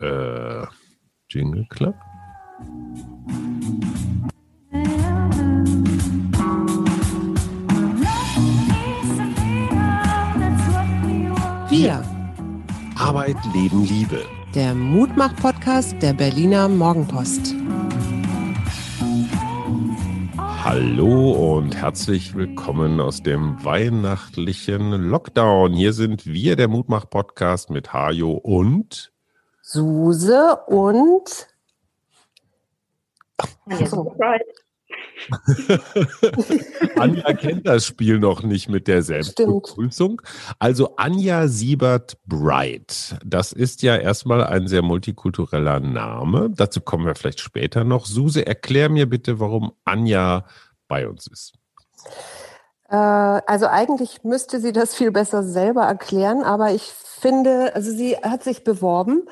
Äh, 0.00 0.64
Jingle 1.28 1.66
Club? 1.68 1.94
Wir. 11.68 12.02
Arbeit, 12.96 13.36
Leben, 13.52 13.84
Liebe. 13.84 14.24
Der 14.54 14.74
Mutmach-Podcast 14.74 16.00
der 16.00 16.14
Berliner 16.14 16.68
Morgenpost. 16.70 17.54
Hallo 20.38 21.56
und 21.56 21.76
herzlich 21.76 22.34
willkommen 22.34 23.00
aus 23.00 23.22
dem 23.22 23.62
weihnachtlichen 23.62 24.92
Lockdown. 24.92 25.74
Hier 25.74 25.92
sind 25.92 26.24
wir, 26.24 26.56
der 26.56 26.68
Mutmach-Podcast 26.68 27.68
mit 27.68 27.92
Hajo 27.92 28.32
und 28.32 29.12
Suse 29.72 30.56
und 30.66 31.46
Achso. 33.66 34.16
Anja 36.96 37.32
kennt 37.34 37.68
das 37.68 37.86
Spiel 37.86 38.18
noch 38.18 38.42
nicht 38.42 38.68
mit 38.68 38.88
der 38.88 39.04
Selbstbegrüßung. 39.04 40.22
Also 40.58 40.96
Anja 40.96 41.46
Siebert 41.46 42.18
Bright. 42.26 43.16
Das 43.24 43.52
ist 43.52 43.82
ja 43.82 43.96
erstmal 43.96 44.42
ein 44.42 44.66
sehr 44.66 44.82
multikultureller 44.82 45.78
Name. 45.78 46.50
Dazu 46.50 46.80
kommen 46.80 47.06
wir 47.06 47.14
vielleicht 47.14 47.38
später 47.38 47.84
noch. 47.84 48.06
Suse, 48.06 48.44
erklär 48.44 48.88
mir 48.88 49.08
bitte, 49.08 49.38
warum 49.38 49.70
Anja 49.84 50.46
bei 50.88 51.06
uns 51.06 51.28
ist. 51.28 51.52
Äh, 52.90 52.94
also 52.96 53.66
eigentlich 53.66 54.24
müsste 54.24 54.60
sie 54.60 54.72
das 54.72 54.94
viel 54.94 55.12
besser 55.12 55.42
selber 55.42 55.82
erklären, 55.84 56.42
aber 56.42 56.72
ich 56.72 56.92
finde, 57.20 57.74
also 57.74 57.92
sie 57.92 58.16
hat 58.16 58.42
sich 58.42 58.64
beworben 58.64 59.22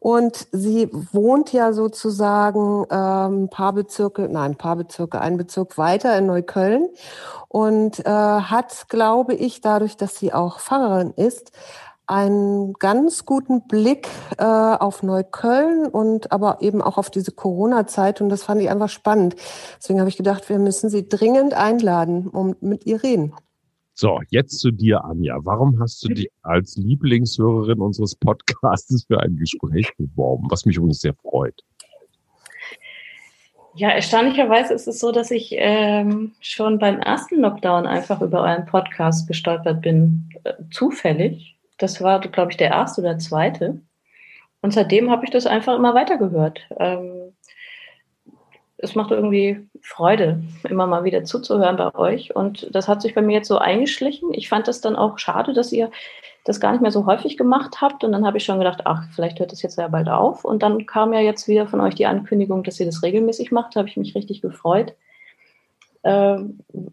und 0.00 0.46
sie 0.50 0.88
wohnt 1.12 1.52
ja 1.52 1.72
sozusagen 1.72 2.86
ähm, 2.90 3.44
ein 3.44 3.48
paar 3.50 3.74
Bezirke, 3.74 4.22
nein, 4.22 4.52
ein 4.52 4.56
paar 4.56 4.76
Bezirke, 4.76 5.20
ein 5.20 5.36
Bezirk 5.36 5.76
weiter 5.76 6.16
in 6.18 6.26
Neukölln 6.26 6.88
und 7.48 8.00
äh, 8.00 8.10
hat, 8.10 8.88
glaube 8.88 9.34
ich, 9.34 9.60
dadurch, 9.60 9.96
dass 9.96 10.16
sie 10.16 10.32
auch 10.32 10.58
Pfarrerin 10.58 11.12
ist, 11.16 11.52
einen 12.06 12.74
ganz 12.74 13.24
guten 13.24 13.66
Blick 13.66 14.08
äh, 14.38 14.44
auf 14.44 15.02
Neukölln 15.02 15.86
und 15.86 16.32
aber 16.32 16.58
eben 16.60 16.82
auch 16.82 16.98
auf 16.98 17.10
diese 17.10 17.32
Corona-Zeit 17.32 18.20
und 18.20 18.28
das 18.28 18.42
fand 18.42 18.60
ich 18.60 18.70
einfach 18.70 18.88
spannend. 18.88 19.36
Deswegen 19.78 20.00
habe 20.00 20.08
ich 20.08 20.16
gedacht, 20.16 20.48
wir 20.48 20.58
müssen 20.58 20.90
sie 20.90 21.08
dringend 21.08 21.54
einladen 21.54 22.28
und 22.28 22.62
mit 22.62 22.86
ihr 22.86 23.02
reden. 23.02 23.32
So, 23.96 24.20
jetzt 24.30 24.58
zu 24.58 24.72
dir, 24.72 25.04
Anja. 25.04 25.36
Warum 25.44 25.78
hast 25.80 26.02
du 26.04 26.08
dich 26.08 26.28
als 26.42 26.76
Lieblingshörerin 26.76 27.80
unseres 27.80 28.16
Podcasts 28.16 29.04
für 29.06 29.20
ein 29.20 29.36
Gespräch 29.36 29.92
beworben, 29.96 30.48
was 30.50 30.66
mich 30.66 30.76
übrigens 30.76 31.00
sehr 31.00 31.14
freut? 31.14 31.62
Ja, 33.76 33.90
erstaunlicherweise 33.90 34.74
ist 34.74 34.86
es 34.86 35.00
so, 35.00 35.10
dass 35.10 35.30
ich 35.30 35.54
ähm, 35.56 36.32
schon 36.40 36.78
beim 36.78 37.00
ersten 37.00 37.40
Lockdown 37.40 37.86
einfach 37.86 38.20
über 38.20 38.42
euren 38.42 38.66
Podcast 38.66 39.26
gestolpert 39.26 39.80
bin, 39.82 40.28
äh, 40.44 40.54
zufällig. 40.70 41.53
Das 41.78 42.00
war, 42.00 42.20
glaube 42.20 42.50
ich, 42.50 42.56
der 42.56 42.70
erste 42.70 43.00
oder 43.00 43.18
zweite. 43.18 43.80
Und 44.62 44.72
seitdem 44.72 45.10
habe 45.10 45.24
ich 45.24 45.30
das 45.30 45.46
einfach 45.46 45.76
immer 45.76 45.94
weitergehört. 45.94 46.60
Ähm, 46.78 47.34
es 48.78 48.94
macht 48.94 49.10
irgendwie 49.10 49.66
Freude, 49.82 50.42
immer 50.68 50.86
mal 50.86 51.04
wieder 51.04 51.24
zuzuhören 51.24 51.76
bei 51.76 51.94
euch. 51.94 52.34
Und 52.34 52.68
das 52.74 52.88
hat 52.88 53.02
sich 53.02 53.14
bei 53.14 53.22
mir 53.22 53.34
jetzt 53.34 53.48
so 53.48 53.58
eingeschlichen. 53.58 54.32
Ich 54.32 54.48
fand 54.48 54.68
es 54.68 54.80
dann 54.80 54.96
auch 54.96 55.18
schade, 55.18 55.52
dass 55.52 55.72
ihr 55.72 55.90
das 56.44 56.60
gar 56.60 56.72
nicht 56.72 56.82
mehr 56.82 56.90
so 56.90 57.06
häufig 57.06 57.36
gemacht 57.36 57.80
habt. 57.80 58.04
Und 58.04 58.12
dann 58.12 58.26
habe 58.26 58.36
ich 58.36 58.44
schon 58.44 58.58
gedacht, 58.58 58.82
ach, 58.84 59.04
vielleicht 59.14 59.40
hört 59.40 59.52
das 59.52 59.62
jetzt 59.62 59.78
ja 59.78 59.88
bald 59.88 60.08
auf. 60.08 60.44
Und 60.44 60.62
dann 60.62 60.86
kam 60.86 61.12
ja 61.12 61.20
jetzt 61.20 61.48
wieder 61.48 61.66
von 61.66 61.80
euch 61.80 61.94
die 61.94 62.06
Ankündigung, 62.06 62.62
dass 62.62 62.78
ihr 62.80 62.86
das 62.86 63.02
regelmäßig 63.02 63.52
macht. 63.52 63.74
Da 63.74 63.80
habe 63.80 63.88
ich 63.88 63.96
mich 63.96 64.14
richtig 64.14 64.42
gefreut. 64.42 64.94
Äh, 66.04 66.36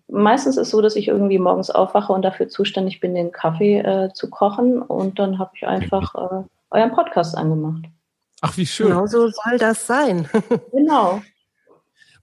meistens 0.07 0.55
ist 0.55 0.67
es 0.67 0.69
so, 0.69 0.81
dass 0.81 0.95
ich 0.95 1.09
irgendwie 1.09 1.37
morgens 1.37 1.69
aufwache 1.69 2.13
und 2.13 2.21
dafür 2.21 2.47
zuständig 2.47 3.01
bin, 3.01 3.13
den 3.13 3.31
Kaffee 3.31 3.79
äh, 3.79 4.13
zu 4.13 4.29
kochen. 4.29 4.81
Und 4.81 5.19
dann 5.19 5.37
habe 5.37 5.51
ich 5.55 5.67
einfach 5.67 6.15
äh, 6.15 6.43
euren 6.71 6.91
Podcast 6.91 7.37
angemacht. 7.37 7.83
Ach, 8.39 8.55
wie 8.57 8.65
schön. 8.65 8.87
Genau 8.87 9.05
so 9.05 9.27
soll 9.27 9.57
das 9.59 9.85
sein. 9.85 10.29
genau. 10.71 11.21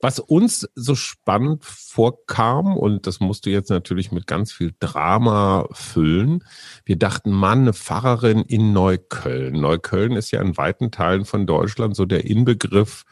Was 0.01 0.19
uns 0.19 0.69
so 0.77 0.95
spannend 0.95 1.65
vorkam, 1.65 2.77
und 2.77 3.07
das 3.07 3.21
musst 3.21 3.47
du 3.47 3.51
jetzt 3.51 3.69
natürlich 3.69 4.13
mit 4.13 4.27
ganz 4.27 4.53
viel 4.53 4.73
Drama 4.79 5.67
füllen, 5.73 6.45
wir 6.85 6.97
dachten, 6.97 7.33
Mann, 7.33 7.63
eine 7.63 7.73
Pfarrerin 7.73 8.43
in 8.43 8.73
Neukölln. 8.73 9.61
Neukölln 9.61 10.13
ist 10.13 10.31
ja 10.31 10.41
in 10.41 10.57
weiten 10.57 10.91
Teilen 10.93 11.25
von 11.25 11.47
Deutschland 11.47 11.97
so 11.97 12.07
der 12.07 12.25
Inbegriff, 12.25 13.05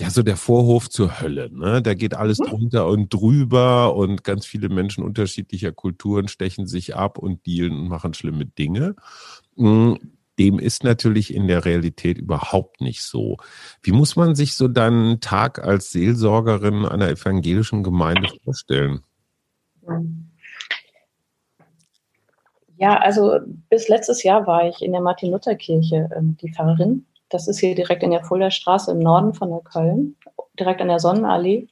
ja, 0.00 0.10
so 0.10 0.22
der 0.22 0.36
Vorhof 0.36 0.90
zur 0.90 1.20
Hölle. 1.20 1.50
Ne? 1.52 1.80
Da 1.80 1.94
geht 1.94 2.14
alles 2.14 2.40
mhm. 2.40 2.46
drunter 2.46 2.86
und 2.86 3.12
drüber 3.12 3.94
und 3.94 4.24
ganz 4.24 4.44
viele 4.46 4.68
Menschen 4.68 5.04
unterschiedlicher 5.04 5.72
Kulturen 5.72 6.28
stechen 6.28 6.66
sich 6.66 6.96
ab 6.96 7.18
und 7.18 7.46
dealen 7.46 7.72
und 7.72 7.88
machen 7.88 8.14
schlimme 8.14 8.46
Dinge. 8.46 8.96
Mm, 9.56 9.94
dem 10.38 10.58
ist 10.58 10.82
natürlich 10.82 11.32
in 11.32 11.46
der 11.46 11.64
Realität 11.64 12.18
überhaupt 12.18 12.80
nicht 12.80 13.02
so. 13.02 13.36
Wie 13.82 13.92
muss 13.92 14.16
man 14.16 14.34
sich 14.34 14.56
so 14.56 14.66
deinen 14.66 15.20
Tag 15.20 15.62
als 15.62 15.92
Seelsorgerin 15.92 16.84
einer 16.86 17.08
evangelischen 17.08 17.84
Gemeinde 17.84 18.28
vorstellen? 18.42 19.02
Ja, 22.76 22.98
also 22.98 23.38
bis 23.68 23.88
letztes 23.88 24.24
Jahr 24.24 24.46
war 24.48 24.68
ich 24.68 24.82
in 24.82 24.90
der 24.90 25.00
Martin-Luther-Kirche 25.00 26.10
ähm, 26.16 26.36
die 26.40 26.52
Pfarrerin. 26.52 27.06
Das 27.34 27.48
ist 27.48 27.58
hier 27.58 27.74
direkt 27.74 28.04
in 28.04 28.12
der 28.12 28.22
Fulda 28.22 28.52
Straße 28.52 28.92
im 28.92 29.00
Norden 29.00 29.34
von 29.34 29.50
Neukölln, 29.50 30.14
direkt 30.56 30.80
an 30.80 30.86
der 30.86 31.00
Sonnenallee. 31.00 31.66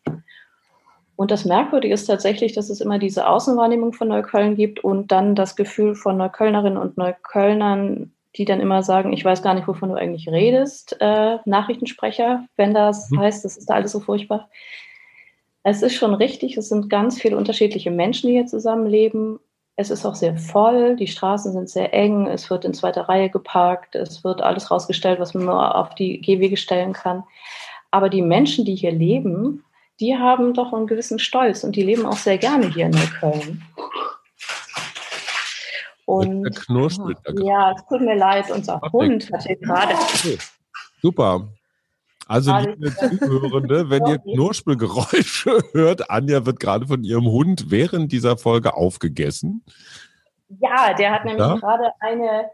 Und 1.14 1.30
das 1.30 1.44
Merkwürdige 1.44 1.94
ist 1.94 2.06
tatsächlich, 2.06 2.52
dass 2.52 2.68
es 2.68 2.80
immer 2.80 2.98
diese 2.98 3.28
Außenwahrnehmung 3.28 3.92
von 3.92 4.08
Neukölln 4.08 4.56
gibt 4.56 4.82
und 4.82 5.12
dann 5.12 5.36
das 5.36 5.54
Gefühl 5.54 5.94
von 5.94 6.16
Neuköllnerinnen 6.16 6.76
und 6.76 6.98
Neuköllnern, 6.98 8.12
die 8.34 8.44
dann 8.44 8.58
immer 8.58 8.82
sagen, 8.82 9.12
ich 9.12 9.24
weiß 9.24 9.40
gar 9.44 9.54
nicht, 9.54 9.68
wovon 9.68 9.90
du 9.90 9.94
eigentlich 9.94 10.28
redest, 10.28 10.96
äh, 10.98 11.38
Nachrichtensprecher, 11.44 12.44
wenn 12.56 12.74
das 12.74 13.08
mhm. 13.12 13.20
heißt, 13.20 13.44
das 13.44 13.56
ist 13.56 13.70
da 13.70 13.74
alles 13.74 13.92
so 13.92 14.00
furchtbar. 14.00 14.50
Es 15.62 15.82
ist 15.82 15.94
schon 15.94 16.12
richtig, 16.12 16.56
es 16.56 16.70
sind 16.70 16.90
ganz 16.90 17.20
viele 17.20 17.36
unterschiedliche 17.36 17.92
Menschen, 17.92 18.26
die 18.26 18.32
hier 18.32 18.46
zusammenleben. 18.46 19.38
Es 19.76 19.90
ist 19.90 20.04
auch 20.04 20.14
sehr 20.14 20.36
voll, 20.36 20.96
die 20.96 21.06
Straßen 21.06 21.52
sind 21.52 21.70
sehr 21.70 21.94
eng, 21.94 22.26
es 22.26 22.50
wird 22.50 22.64
in 22.64 22.74
zweiter 22.74 23.08
Reihe 23.08 23.30
geparkt, 23.30 23.94
es 23.94 24.22
wird 24.22 24.42
alles 24.42 24.70
rausgestellt, 24.70 25.18
was 25.18 25.32
man 25.32 25.46
nur 25.46 25.74
auf 25.74 25.94
die 25.94 26.20
Gehwege 26.20 26.58
stellen 26.58 26.92
kann. 26.92 27.24
Aber 27.90 28.10
die 28.10 28.22
Menschen, 28.22 28.64
die 28.64 28.74
hier 28.74 28.92
leben, 28.92 29.64
die 30.00 30.16
haben 30.16 30.52
doch 30.52 30.72
einen 30.72 30.86
gewissen 30.86 31.18
Stolz 31.18 31.64
und 31.64 31.76
die 31.76 31.82
leben 31.82 32.04
auch 32.06 32.16
sehr 32.16 32.38
gerne 32.38 32.68
hier 32.68 32.86
in 32.86 32.92
Neukölln. 32.92 33.62
Und 36.04 36.66
ja, 37.42 37.72
es 37.72 37.86
tut 37.86 38.00
mir 38.02 38.16
leid, 38.16 38.50
unser 38.50 38.80
Hund 38.92 39.30
hat 39.32 39.44
hier 39.44 39.56
gerade. 39.56 39.94
Okay. 39.94 40.38
Super. 41.00 41.48
Also, 42.26 42.56
liebe 42.56 42.94
Zuhörende, 43.18 43.90
wenn 43.90 44.06
ihr 44.06 44.18
Knurspelgeräusche 44.18 45.58
hört, 45.72 46.10
Anja 46.10 46.46
wird 46.46 46.60
gerade 46.60 46.86
von 46.86 47.04
ihrem 47.04 47.26
Hund 47.26 47.70
während 47.70 48.12
dieser 48.12 48.36
Folge 48.36 48.74
aufgegessen. 48.74 49.64
Ja, 50.60 50.94
der 50.94 51.12
hat 51.12 51.24
nämlich 51.24 51.46
ja? 51.46 51.54
gerade 51.56 51.92
eine 52.00 52.50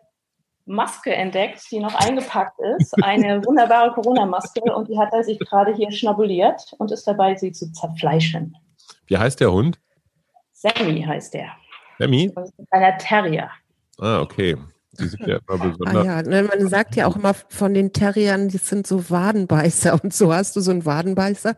Maske 0.66 1.14
entdeckt, 1.14 1.62
die 1.70 1.80
noch 1.80 1.94
eingepackt 1.94 2.58
ist. 2.78 2.94
Eine 3.02 3.42
wunderbare 3.46 3.92
Corona-Maske 3.92 4.60
und 4.74 4.88
die 4.88 4.98
hat 4.98 5.12
er 5.12 5.24
sich 5.24 5.38
gerade 5.38 5.74
hier 5.74 5.90
schnabuliert 5.90 6.74
und 6.78 6.92
ist 6.92 7.06
dabei, 7.06 7.34
sie 7.34 7.52
zu 7.52 7.72
zerfleischen. 7.72 8.56
Wie 9.06 9.16
heißt 9.16 9.40
der 9.40 9.52
Hund? 9.52 9.78
Sammy 10.52 11.02
heißt 11.02 11.34
der. 11.34 11.50
Sammy? 11.98 12.32
Einer 12.70 12.98
Terrier. 12.98 13.50
Ah, 13.98 14.20
okay. 14.20 14.56
Die 14.98 15.06
sind 15.06 15.26
ja 15.26 15.38
immer 15.48 15.64
besonders. 15.64 15.96
Ah, 15.96 16.04
ja, 16.04 16.22
ne, 16.22 16.42
man 16.42 16.68
sagt 16.68 16.96
ja 16.96 17.06
auch 17.06 17.16
immer 17.16 17.34
von 17.34 17.74
den 17.74 17.92
Terriern, 17.92 18.48
die 18.48 18.58
sind 18.58 18.86
so 18.86 19.10
Wadenbeißer 19.10 19.98
und 20.02 20.12
so. 20.12 20.32
Hast 20.32 20.56
du 20.56 20.60
so 20.60 20.70
einen 20.70 20.84
Wadenbeißer 20.84 21.56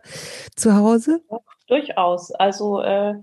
zu 0.56 0.74
Hause? 0.74 1.20
Ja, 1.30 1.38
durchaus. 1.68 2.32
Also, 2.32 2.82
äh, 2.82 3.14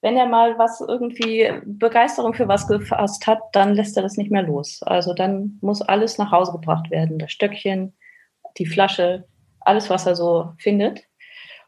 wenn 0.00 0.16
er 0.16 0.26
mal 0.26 0.58
was 0.58 0.80
irgendwie 0.80 1.50
Begeisterung 1.64 2.34
für 2.34 2.46
was 2.46 2.68
gefasst 2.68 3.26
hat, 3.26 3.40
dann 3.52 3.74
lässt 3.74 3.96
er 3.96 4.02
das 4.02 4.16
nicht 4.16 4.30
mehr 4.30 4.42
los. 4.42 4.82
Also, 4.82 5.14
dann 5.14 5.58
muss 5.60 5.82
alles 5.82 6.18
nach 6.18 6.30
Hause 6.30 6.52
gebracht 6.52 6.90
werden. 6.90 7.18
Das 7.18 7.32
Stöckchen, 7.32 7.94
die 8.58 8.66
Flasche, 8.66 9.26
alles, 9.60 9.90
was 9.90 10.06
er 10.06 10.14
so 10.14 10.52
findet. 10.58 11.04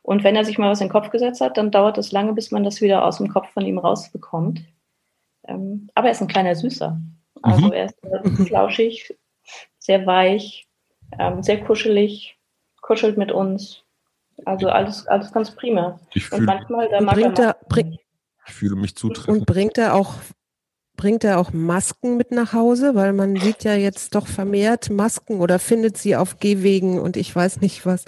Und 0.03 0.23
wenn 0.23 0.37
er 0.37 0.45
sich 0.45 0.57
mal 0.57 0.71
was 0.71 0.81
in 0.81 0.87
den 0.87 0.93
Kopf 0.93 1.11
gesetzt 1.11 1.41
hat, 1.41 1.57
dann 1.57 1.73
dauert 1.73 1.99
es 1.99 2.13
lange, 2.13 2.33
bis 2.33 2.53
man 2.53 2.63
das 2.63 2.81
wieder 2.81 3.05
aus 3.05 3.19
dem 3.19 3.29
Kopf 3.29 3.51
von 3.51 3.67
ihm 3.67 3.79
rausbekommt. 3.79 4.65
Ähm, 5.49 5.91
aber 5.95 6.07
er 6.07 6.13
ist 6.13 6.21
ein 6.21 6.29
kleiner 6.29 6.55
Süßer. 6.55 7.01
Also 7.43 7.67
mhm. 7.67 7.73
er 7.73 7.87
ist 7.87 7.97
sehr 8.03 8.47
flauschig, 8.47 9.15
sehr 9.79 10.07
weich, 10.07 10.67
ähm, 11.19 11.43
sehr 11.43 11.63
kuschelig, 11.65 12.37
kuschelt 12.81 13.17
mit 13.17 13.33
uns. 13.33 13.83
Also 14.45 14.69
alles, 14.69 15.07
alles 15.07 15.33
ganz 15.33 15.51
prima. 15.51 15.99
Ich 16.13 16.31
und 16.33 16.45
manchmal, 16.45 16.89
da 16.89 17.01
mag 17.01 17.19
er, 17.19 17.57
bring, 17.69 17.99
ich 18.47 18.53
fühle 18.53 18.77
mich 18.77 18.97
zutreffend. 18.97 19.39
Und 19.39 19.47
bringt 19.47 19.79
er 19.79 19.95
auch 19.95 20.15
bringt 20.97 21.25
er 21.25 21.39
auch 21.39 21.53
Masken 21.53 22.17
mit 22.17 22.33
nach 22.33 22.53
Hause? 22.53 22.95
Weil 22.95 23.13
man 23.13 23.37
sieht 23.37 23.65
ja 23.65 23.75
jetzt 23.75 24.15
doch 24.15 24.27
vermehrt 24.27 24.91
Masken 24.91 25.41
oder 25.41 25.59
findet 25.59 25.97
sie 25.99 26.17
auf 26.17 26.39
Gehwegen 26.39 27.01
und 27.01 27.17
ich 27.17 27.35
weiß 27.35 27.61
nicht 27.61 27.87
was. 27.87 28.05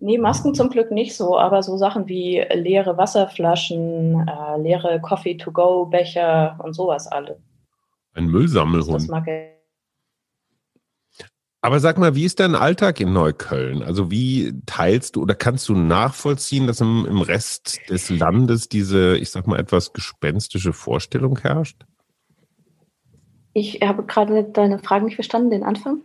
Nee, 0.00 0.18
Masken 0.18 0.54
zum 0.54 0.68
Glück 0.68 0.90
nicht 0.90 1.16
so, 1.16 1.38
aber 1.38 1.62
so 1.62 1.76
Sachen 1.76 2.08
wie 2.08 2.40
leere 2.52 2.96
Wasserflaschen, 2.96 4.26
äh, 4.26 4.60
leere 4.60 5.00
Coffee-to-go-Becher 5.00 6.58
und 6.62 6.74
sowas 6.74 7.06
alle. 7.06 7.38
Ein 8.14 8.26
Müllsammelhund. 8.26 9.10
Er. 9.26 9.52
Aber 11.64 11.78
sag 11.78 11.96
mal, 11.96 12.16
wie 12.16 12.24
ist 12.24 12.40
dein 12.40 12.56
Alltag 12.56 13.00
in 13.00 13.12
Neukölln? 13.12 13.84
Also 13.84 14.10
wie 14.10 14.52
teilst 14.66 15.14
du 15.14 15.22
oder 15.22 15.36
kannst 15.36 15.68
du 15.68 15.76
nachvollziehen, 15.76 16.66
dass 16.66 16.80
im, 16.80 17.06
im 17.06 17.20
Rest 17.20 17.78
des 17.88 18.10
Landes 18.10 18.68
diese, 18.68 19.16
ich 19.16 19.30
sag 19.30 19.46
mal, 19.46 19.60
etwas 19.60 19.92
gespenstische 19.92 20.72
Vorstellung 20.72 21.38
herrscht? 21.38 21.86
Ich 23.54 23.80
habe 23.80 24.02
gerade 24.04 24.44
deine 24.44 24.80
Frage 24.80 25.04
nicht 25.04 25.14
verstanden, 25.14 25.50
den 25.50 25.62
Anfang. 25.62 26.02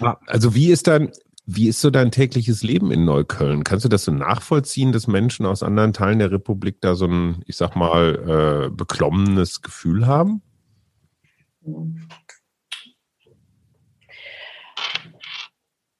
Ah, 0.00 0.16
also 0.26 0.54
wie 0.56 0.72
ist 0.72 0.88
dein, 0.88 1.12
wie 1.46 1.68
ist 1.68 1.80
so 1.80 1.90
dein 1.90 2.10
tägliches 2.10 2.64
Leben 2.64 2.90
in 2.90 3.04
Neukölln? 3.04 3.62
Kannst 3.62 3.84
du 3.84 3.88
das 3.88 4.04
so 4.04 4.12
nachvollziehen, 4.12 4.90
dass 4.90 5.06
Menschen 5.06 5.46
aus 5.46 5.62
anderen 5.62 5.92
Teilen 5.92 6.18
der 6.18 6.32
Republik 6.32 6.80
da 6.80 6.96
so 6.96 7.06
ein, 7.06 7.42
ich 7.46 7.56
sag 7.56 7.76
mal, 7.76 8.68
äh, 8.68 8.70
beklommenes 8.70 9.62
Gefühl 9.62 10.08
haben? 10.08 10.42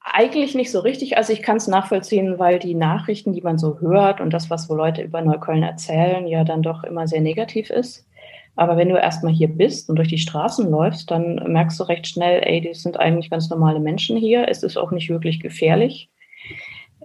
Eigentlich 0.04 0.54
nicht 0.54 0.70
so 0.70 0.80
richtig. 0.80 1.16
Also 1.16 1.32
ich 1.32 1.42
kann 1.42 1.56
es 1.56 1.68
nachvollziehen, 1.68 2.38
weil 2.38 2.58
die 2.58 2.74
Nachrichten, 2.74 3.32
die 3.32 3.40
man 3.40 3.56
so 3.56 3.80
hört 3.80 4.20
und 4.20 4.30
das, 4.30 4.50
was 4.50 4.66
so 4.66 4.74
Leute 4.74 5.02
über 5.02 5.22
Neukölln 5.22 5.62
erzählen, 5.62 6.26
ja 6.26 6.44
dann 6.44 6.62
doch 6.62 6.84
immer 6.84 7.08
sehr 7.08 7.22
negativ 7.22 7.70
ist. 7.70 8.06
Aber 8.54 8.76
wenn 8.76 8.90
du 8.90 8.96
erstmal 8.96 9.32
hier 9.32 9.48
bist 9.48 9.88
und 9.88 9.96
durch 9.96 10.08
die 10.08 10.18
Straßen 10.18 10.70
läufst, 10.70 11.10
dann 11.10 11.36
merkst 11.50 11.80
du 11.80 11.84
recht 11.84 12.06
schnell, 12.06 12.42
ey, 12.44 12.60
die 12.60 12.74
sind 12.74 13.00
eigentlich 13.00 13.30
ganz 13.30 13.48
normale 13.48 13.80
Menschen 13.80 14.16
hier. 14.18 14.46
Es 14.48 14.62
ist 14.62 14.76
auch 14.76 14.90
nicht 14.90 15.08
wirklich 15.08 15.40
gefährlich. 15.40 16.10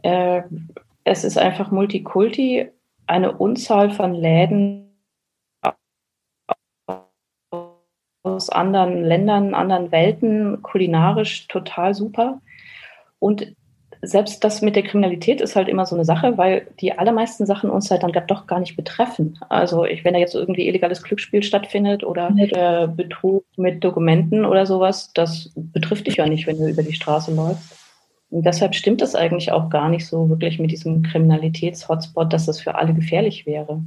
Äh, 0.04 0.42
es 1.06 1.24
ist 1.24 1.38
einfach 1.38 1.72
Multikulti, 1.72 2.68
eine 3.06 3.38
Unzahl 3.38 3.92
von 3.92 4.14
Läden 4.14 4.87
aus 8.38 8.50
anderen 8.50 9.04
Ländern, 9.04 9.54
anderen 9.54 9.92
Welten, 9.92 10.62
kulinarisch 10.62 11.48
total 11.48 11.94
super. 11.94 12.40
Und 13.20 13.56
selbst 14.02 14.44
das 14.44 14.62
mit 14.62 14.76
der 14.76 14.84
Kriminalität 14.84 15.42
ist 15.42 15.56
halt 15.56 15.68
immer 15.68 15.86
so 15.86 15.96
eine 15.96 16.06
Sache, 16.06 16.38
weil 16.38 16.68
die 16.80 16.94
allermeisten 16.94 17.46
Sachen 17.46 17.70
uns 17.70 17.90
halt 17.90 18.04
dann 18.04 18.12
doch 18.28 18.46
gar 18.46 18.60
nicht 18.60 18.76
betreffen. 18.76 19.40
Also 19.50 19.86
ich, 19.86 20.06
wenn 20.06 20.14
da 20.14 20.20
jetzt 20.20 20.36
irgendwie 20.36 20.68
illegales 20.68 21.02
Glücksspiel 21.02 21.42
stattfindet 21.42 22.04
oder 22.04 22.30
äh, 22.38 22.88
Betrug 22.88 23.44
mit 23.58 23.84
Dokumenten 23.84 24.46
oder 24.46 24.66
sowas, 24.66 25.12
das 25.14 25.52
betrifft 25.56 26.08
dich 26.08 26.18
ja 26.18 26.28
nicht, 26.28 26.46
wenn 26.46 26.60
du 26.60 26.68
über 26.68 26.84
die 26.84 26.94
Straße 26.94 27.34
läufst. 27.34 27.76
Und 28.30 28.46
deshalb 28.46 28.76
stimmt 28.76 29.02
es 29.02 29.16
eigentlich 29.16 29.52
auch 29.52 29.70
gar 29.70 29.90
nicht 29.90 30.06
so 30.06 30.30
wirklich 30.30 30.60
mit 30.60 30.70
diesem 30.70 31.02
Kriminalitäts-Hotspot, 31.02 32.32
dass 32.32 32.46
das 32.46 32.62
für 32.62 32.76
alle 32.76 32.94
gefährlich 32.94 33.46
wäre. 33.46 33.82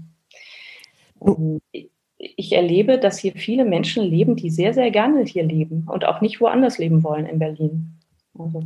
Ich 2.22 2.52
erlebe, 2.52 2.98
dass 2.98 3.18
hier 3.18 3.32
viele 3.32 3.64
Menschen 3.64 4.04
leben, 4.04 4.36
die 4.36 4.50
sehr, 4.50 4.74
sehr 4.74 4.90
gerne 4.90 5.24
hier 5.24 5.42
leben 5.42 5.86
und 5.90 6.04
auch 6.04 6.20
nicht 6.20 6.40
woanders 6.40 6.76
leben 6.76 7.02
wollen 7.02 7.24
in 7.24 7.38
Berlin. 7.38 7.98
Also. 8.38 8.62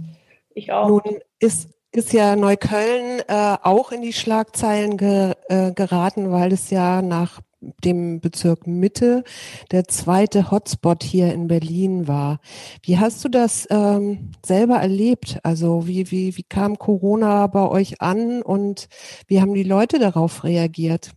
Ich 0.55 0.73
auch. 0.73 0.89
Nun 0.89 1.21
ist, 1.39 1.71
ist 1.93 2.13
ja 2.13 2.35
Neukölln 2.35 3.21
äh, 3.29 3.57
auch 3.63 3.93
in 3.93 4.03
die 4.03 4.13
Schlagzeilen 4.13 4.97
ge, 4.97 5.35
äh, 5.49 5.73
geraten, 5.73 6.33
weil 6.33 6.53
es 6.53 6.71
ja 6.71 7.01
nach 7.01 7.41
dem 7.85 8.21
Bezirk 8.21 8.67
Mitte 8.67 9.25
der 9.71 9.85
zweite 9.85 10.51
Hotspot 10.51 11.03
hier 11.03 11.33
in 11.33 11.47
Berlin 11.49 12.09
war. 12.09 12.41
Wie 12.83 12.99
hast 12.99 13.25
du 13.25 13.29
das 13.29 13.67
ähm, 13.71 14.33
selber 14.45 14.77
erlebt? 14.77 15.39
Also 15.43 15.87
wie, 15.87 16.11
wie, 16.11 16.37
wie 16.37 16.43
kam 16.43 16.79
Corona 16.79 17.47
bei 17.47 17.67
euch 17.69 18.01
an 18.01 18.43
und 18.43 18.89
wie 19.29 19.41
haben 19.41 19.55
die 19.55 19.63
Leute 19.63 19.99
darauf 19.99 20.45
reagiert? 20.45 21.13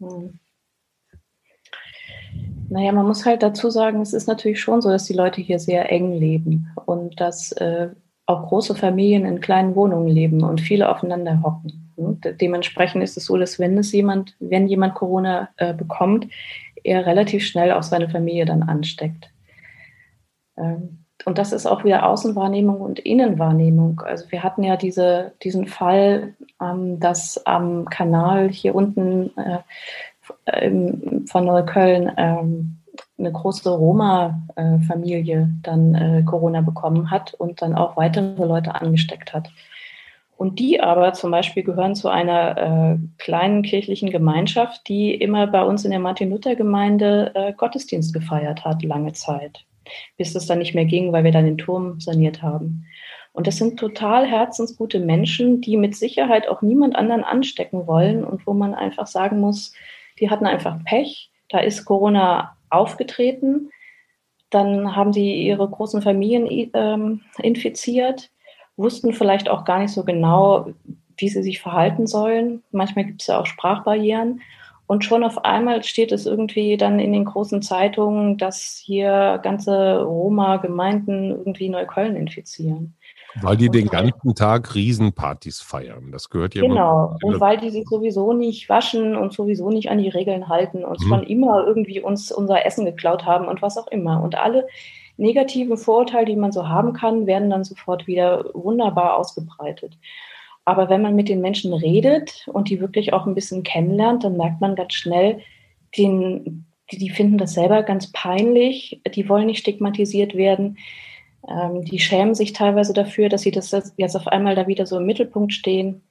Hm. 0.00 0.38
Naja, 2.76 2.92
man 2.92 3.06
muss 3.06 3.24
halt 3.24 3.42
dazu 3.42 3.70
sagen, 3.70 4.02
es 4.02 4.12
ist 4.12 4.28
natürlich 4.28 4.60
schon 4.60 4.82
so, 4.82 4.90
dass 4.90 5.04
die 5.04 5.14
Leute 5.14 5.40
hier 5.40 5.58
sehr 5.58 5.90
eng 5.90 6.12
leben 6.12 6.70
und 6.84 7.18
dass 7.18 7.52
äh, 7.52 7.88
auch 8.26 8.48
große 8.48 8.74
Familien 8.74 9.24
in 9.24 9.40
kleinen 9.40 9.74
Wohnungen 9.74 10.08
leben 10.08 10.44
und 10.44 10.60
viele 10.60 10.90
aufeinander 10.90 11.42
hocken. 11.42 11.90
Dementsprechend 11.96 13.02
ist 13.02 13.16
es 13.16 13.24
so, 13.24 13.38
dass 13.38 13.58
wenn 13.58 13.78
es 13.78 13.92
jemand, 13.92 14.36
wenn 14.40 14.68
jemand 14.68 14.94
Corona 14.94 15.48
äh, 15.56 15.72
bekommt, 15.72 16.28
er 16.84 17.06
relativ 17.06 17.46
schnell 17.46 17.72
auch 17.72 17.82
seine 17.82 18.10
Familie 18.10 18.44
dann 18.44 18.62
ansteckt. 18.62 19.30
Ähm, 20.58 20.98
und 21.24 21.38
das 21.38 21.52
ist 21.52 21.64
auch 21.64 21.82
wieder 21.82 22.06
Außenwahrnehmung 22.06 22.82
und 22.82 22.98
Innenwahrnehmung. 22.98 24.02
Also 24.04 24.30
wir 24.30 24.42
hatten 24.42 24.62
ja 24.62 24.76
diese, 24.76 25.32
diesen 25.42 25.66
Fall, 25.66 26.34
ähm, 26.60 27.00
dass 27.00 27.46
am 27.46 27.86
Kanal 27.86 28.50
hier 28.50 28.74
unten 28.74 29.34
äh, 29.38 29.60
von 31.26 31.44
Neukölln 31.44 32.12
ähm, 32.16 32.78
eine 33.18 33.32
große 33.32 33.70
Roma-Familie 33.70 35.48
dann 35.62 35.94
äh, 35.94 36.22
Corona 36.24 36.60
bekommen 36.60 37.10
hat 37.10 37.34
und 37.34 37.62
dann 37.62 37.74
auch 37.74 37.96
weitere 37.96 38.44
Leute 38.44 38.74
angesteckt 38.74 39.32
hat. 39.32 39.50
Und 40.36 40.58
die 40.58 40.80
aber 40.80 41.14
zum 41.14 41.30
Beispiel 41.30 41.62
gehören 41.62 41.94
zu 41.94 42.10
einer 42.10 42.58
äh, 42.58 42.98
kleinen 43.16 43.62
kirchlichen 43.62 44.10
Gemeinschaft, 44.10 44.86
die 44.86 45.14
immer 45.14 45.46
bei 45.46 45.62
uns 45.62 45.84
in 45.86 45.90
der 45.90 46.00
Martin-Luther-Gemeinde 46.00 47.32
äh, 47.34 47.52
Gottesdienst 47.54 48.12
gefeiert 48.12 48.64
hat, 48.64 48.82
lange 48.82 49.14
Zeit, 49.14 49.64
bis 50.18 50.34
das 50.34 50.46
dann 50.46 50.58
nicht 50.58 50.74
mehr 50.74 50.84
ging, 50.84 51.10
weil 51.12 51.24
wir 51.24 51.32
dann 51.32 51.46
den 51.46 51.56
Turm 51.56 52.00
saniert 52.00 52.42
haben. 52.42 52.84
Und 53.32 53.46
das 53.46 53.56
sind 53.56 53.78
total 53.78 54.26
herzensgute 54.26 54.98
Menschen, 55.00 55.62
die 55.62 55.78
mit 55.78 55.94
Sicherheit 55.94 56.48
auch 56.48 56.60
niemand 56.60 56.96
anderen 56.96 57.24
anstecken 57.24 57.86
wollen 57.86 58.22
und 58.22 58.46
wo 58.46 58.52
man 58.52 58.74
einfach 58.74 59.06
sagen 59.06 59.40
muss, 59.40 59.72
die 60.20 60.30
hatten 60.30 60.46
einfach 60.46 60.82
Pech. 60.84 61.30
Da 61.48 61.58
ist 61.58 61.84
Corona 61.84 62.56
aufgetreten. 62.70 63.70
Dann 64.50 64.94
haben 64.94 65.12
sie 65.12 65.42
ihre 65.42 65.68
großen 65.68 66.02
Familien 66.02 66.70
ähm, 66.74 67.22
infiziert, 67.38 68.30
wussten 68.76 69.12
vielleicht 69.12 69.48
auch 69.48 69.64
gar 69.64 69.80
nicht 69.80 69.92
so 69.92 70.04
genau, 70.04 70.70
wie 71.16 71.28
sie 71.28 71.42
sich 71.42 71.60
verhalten 71.60 72.06
sollen. 72.06 72.62
Manchmal 72.70 73.06
gibt 73.06 73.22
es 73.22 73.28
ja 73.28 73.40
auch 73.40 73.46
Sprachbarrieren. 73.46 74.40
Und 74.86 75.04
schon 75.04 75.24
auf 75.24 75.44
einmal 75.44 75.82
steht 75.82 76.12
es 76.12 76.26
irgendwie 76.26 76.76
dann 76.76 77.00
in 77.00 77.12
den 77.12 77.24
großen 77.24 77.60
Zeitungen, 77.60 78.38
dass 78.38 78.80
hier 78.84 79.40
ganze 79.42 80.02
Roma-Gemeinden 80.02 81.30
irgendwie 81.30 81.68
Neukölln 81.68 82.14
infizieren. 82.14 82.94
Weil 83.42 83.56
die 83.56 83.66
und 83.66 83.74
den 83.74 83.88
ganzen 83.88 84.34
Tag 84.34 84.74
Riesenpartys 84.74 85.60
feiern. 85.60 86.10
Das 86.12 86.30
gehört 86.30 86.54
ja 86.54 86.62
Genau. 86.62 87.16
Und 87.22 87.40
weil 87.40 87.58
die 87.58 87.70
sich 87.70 87.86
sowieso 87.88 88.32
nicht 88.32 88.68
waschen 88.68 89.16
und 89.16 89.32
sowieso 89.32 89.70
nicht 89.70 89.90
an 89.90 89.98
die 89.98 90.08
Regeln 90.08 90.48
halten 90.48 90.84
und 90.84 91.00
mhm. 91.00 91.08
schon 91.08 91.22
immer 91.24 91.66
irgendwie 91.66 92.00
uns 92.00 92.32
unser 92.32 92.64
Essen 92.64 92.84
geklaut 92.84 93.24
haben 93.24 93.48
und 93.48 93.62
was 93.62 93.76
auch 93.76 93.88
immer. 93.88 94.22
Und 94.22 94.36
alle 94.36 94.66
negativen 95.16 95.76
Vorurteile, 95.76 96.26
die 96.26 96.36
man 96.36 96.52
so 96.52 96.68
haben 96.68 96.92
kann, 96.92 97.26
werden 97.26 97.50
dann 97.50 97.64
sofort 97.64 98.06
wieder 98.06 98.44
wunderbar 98.54 99.16
ausgebreitet. 99.16 99.98
Aber 100.64 100.88
wenn 100.88 101.02
man 101.02 101.14
mit 101.14 101.28
den 101.28 101.40
Menschen 101.40 101.72
redet 101.72 102.46
und 102.52 102.68
die 102.68 102.80
wirklich 102.80 103.12
auch 103.12 103.26
ein 103.26 103.34
bisschen 103.34 103.62
kennenlernt, 103.62 104.24
dann 104.24 104.36
merkt 104.36 104.60
man 104.60 104.74
ganz 104.74 104.94
schnell, 104.94 105.40
den, 105.96 106.66
die, 106.90 106.98
die 106.98 107.10
finden 107.10 107.38
das 107.38 107.54
selber 107.54 107.82
ganz 107.82 108.10
peinlich, 108.12 109.00
die 109.14 109.28
wollen 109.28 109.46
nicht 109.46 109.60
stigmatisiert 109.60 110.34
werden 110.34 110.76
die 111.48 111.98
schämen 111.98 112.34
sich 112.34 112.52
teilweise 112.52 112.92
dafür, 112.92 113.28
dass 113.28 113.42
sie 113.42 113.50
das 113.50 113.70
jetzt 113.96 114.16
auf 114.16 114.26
einmal 114.26 114.54
da 114.54 114.66
wieder 114.66 114.86
so 114.86 114.98
im 114.98 115.06
Mittelpunkt 115.06 115.52
stehen. 115.52 116.02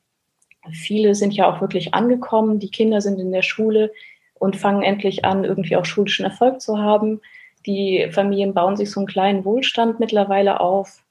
Viele 0.71 1.13
sind 1.13 1.33
ja 1.33 1.49
auch 1.49 1.61
wirklich 1.61 1.93
angekommen. 1.93 2.59
Die 2.59 2.71
Kinder 2.71 3.01
sind 3.01 3.19
in 3.19 3.31
der 3.31 3.41
Schule 3.41 3.91
und 4.33 4.55
fangen 4.55 4.83
endlich 4.83 5.25
an, 5.25 5.43
irgendwie 5.43 5.75
auch 5.75 5.85
schulischen 5.85 6.25
Erfolg 6.25 6.61
zu 6.61 6.77
haben. 6.77 7.21
Die 7.65 8.07
Familien 8.11 8.53
bauen 8.53 8.77
sich 8.77 8.91
so 8.91 8.99
einen 8.99 9.07
kleinen 9.07 9.45
Wohlstand 9.45 9.99
mittlerweile 9.99 10.59
auf. 10.59 11.04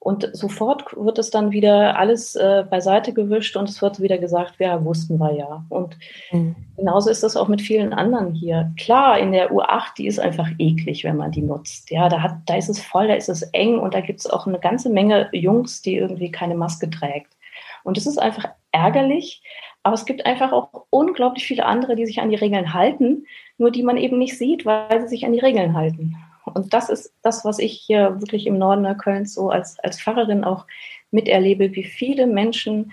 Und 0.00 0.30
sofort 0.32 0.96
wird 0.96 1.18
es 1.18 1.30
dann 1.30 1.50
wieder 1.50 1.98
alles 1.98 2.36
äh, 2.36 2.64
beiseite 2.68 3.12
gewischt 3.12 3.56
und 3.56 3.68
es 3.68 3.82
wird 3.82 4.00
wieder 4.00 4.18
gesagt, 4.18 4.54
ja, 4.58 4.84
wussten 4.84 5.18
wir 5.18 5.32
ja. 5.34 5.64
Und 5.68 5.96
mhm. 6.30 6.54
genauso 6.76 7.10
ist 7.10 7.24
das 7.24 7.36
auch 7.36 7.48
mit 7.48 7.60
vielen 7.60 7.92
anderen 7.92 8.32
hier. 8.32 8.72
Klar, 8.78 9.18
in 9.18 9.32
der 9.32 9.50
U8, 9.50 9.96
die 9.98 10.06
ist 10.06 10.20
einfach 10.20 10.48
eklig, 10.58 11.02
wenn 11.02 11.16
man 11.16 11.32
die 11.32 11.42
nutzt. 11.42 11.90
Ja, 11.90 12.08
da, 12.08 12.22
hat, 12.22 12.36
da 12.46 12.56
ist 12.56 12.68
es 12.68 12.80
voll, 12.80 13.08
da 13.08 13.14
ist 13.14 13.28
es 13.28 13.42
eng 13.52 13.80
und 13.80 13.92
da 13.92 14.00
gibt 14.00 14.20
es 14.20 14.30
auch 14.30 14.46
eine 14.46 14.60
ganze 14.60 14.88
Menge 14.88 15.28
Jungs, 15.32 15.82
die 15.82 15.96
irgendwie 15.96 16.30
keine 16.30 16.54
Maske 16.54 16.88
trägt. 16.88 17.36
Und 17.82 17.98
es 17.98 18.06
ist 18.06 18.18
einfach 18.18 18.44
ärgerlich, 18.70 19.42
aber 19.82 19.94
es 19.94 20.04
gibt 20.04 20.26
einfach 20.26 20.52
auch 20.52 20.84
unglaublich 20.90 21.44
viele 21.44 21.66
andere, 21.66 21.96
die 21.96 22.06
sich 22.06 22.20
an 22.20 22.30
die 22.30 22.36
Regeln 22.36 22.72
halten, 22.72 23.26
nur 23.56 23.72
die 23.72 23.82
man 23.82 23.96
eben 23.96 24.18
nicht 24.18 24.38
sieht, 24.38 24.64
weil 24.64 25.00
sie 25.00 25.08
sich 25.08 25.26
an 25.26 25.32
die 25.32 25.40
Regeln 25.40 25.74
halten. 25.74 26.16
Und 26.48 26.74
das 26.74 26.88
ist 26.88 27.12
das, 27.22 27.44
was 27.44 27.58
ich 27.58 27.72
hier 27.72 28.20
wirklich 28.20 28.46
im 28.46 28.58
Norden 28.58 28.96
Kölns 28.98 29.34
so 29.34 29.50
als, 29.50 29.78
als 29.80 30.00
Pfarrerin 30.00 30.44
auch 30.44 30.66
miterlebe, 31.10 31.74
wie 31.74 31.84
viele 31.84 32.26
Menschen 32.26 32.92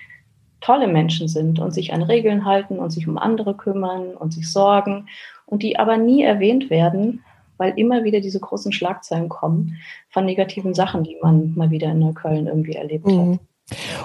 tolle 0.61 0.87
Menschen 0.87 1.27
sind 1.27 1.59
und 1.59 1.71
sich 1.71 1.93
an 1.93 2.01
Regeln 2.01 2.45
halten 2.45 2.79
und 2.79 2.89
sich 2.89 3.07
um 3.07 3.17
andere 3.17 3.55
kümmern 3.55 4.15
und 4.15 4.33
sich 4.33 4.51
sorgen 4.51 5.07
und 5.45 5.61
die 5.61 5.77
aber 5.77 5.97
nie 5.97 6.23
erwähnt 6.23 6.69
werden, 6.69 7.23
weil 7.57 7.73
immer 7.77 8.03
wieder 8.03 8.19
diese 8.19 8.39
großen 8.39 8.71
Schlagzeilen 8.71 9.29
kommen 9.29 9.77
von 10.09 10.25
negativen 10.25 10.73
Sachen, 10.73 11.03
die 11.03 11.17
man 11.21 11.53
mal 11.55 11.69
wieder 11.69 11.91
in 11.91 11.99
Neukölln 11.99 12.47
irgendwie 12.47 12.73
erlebt 12.73 13.05
mhm. 13.05 13.33
hat. 13.33 13.39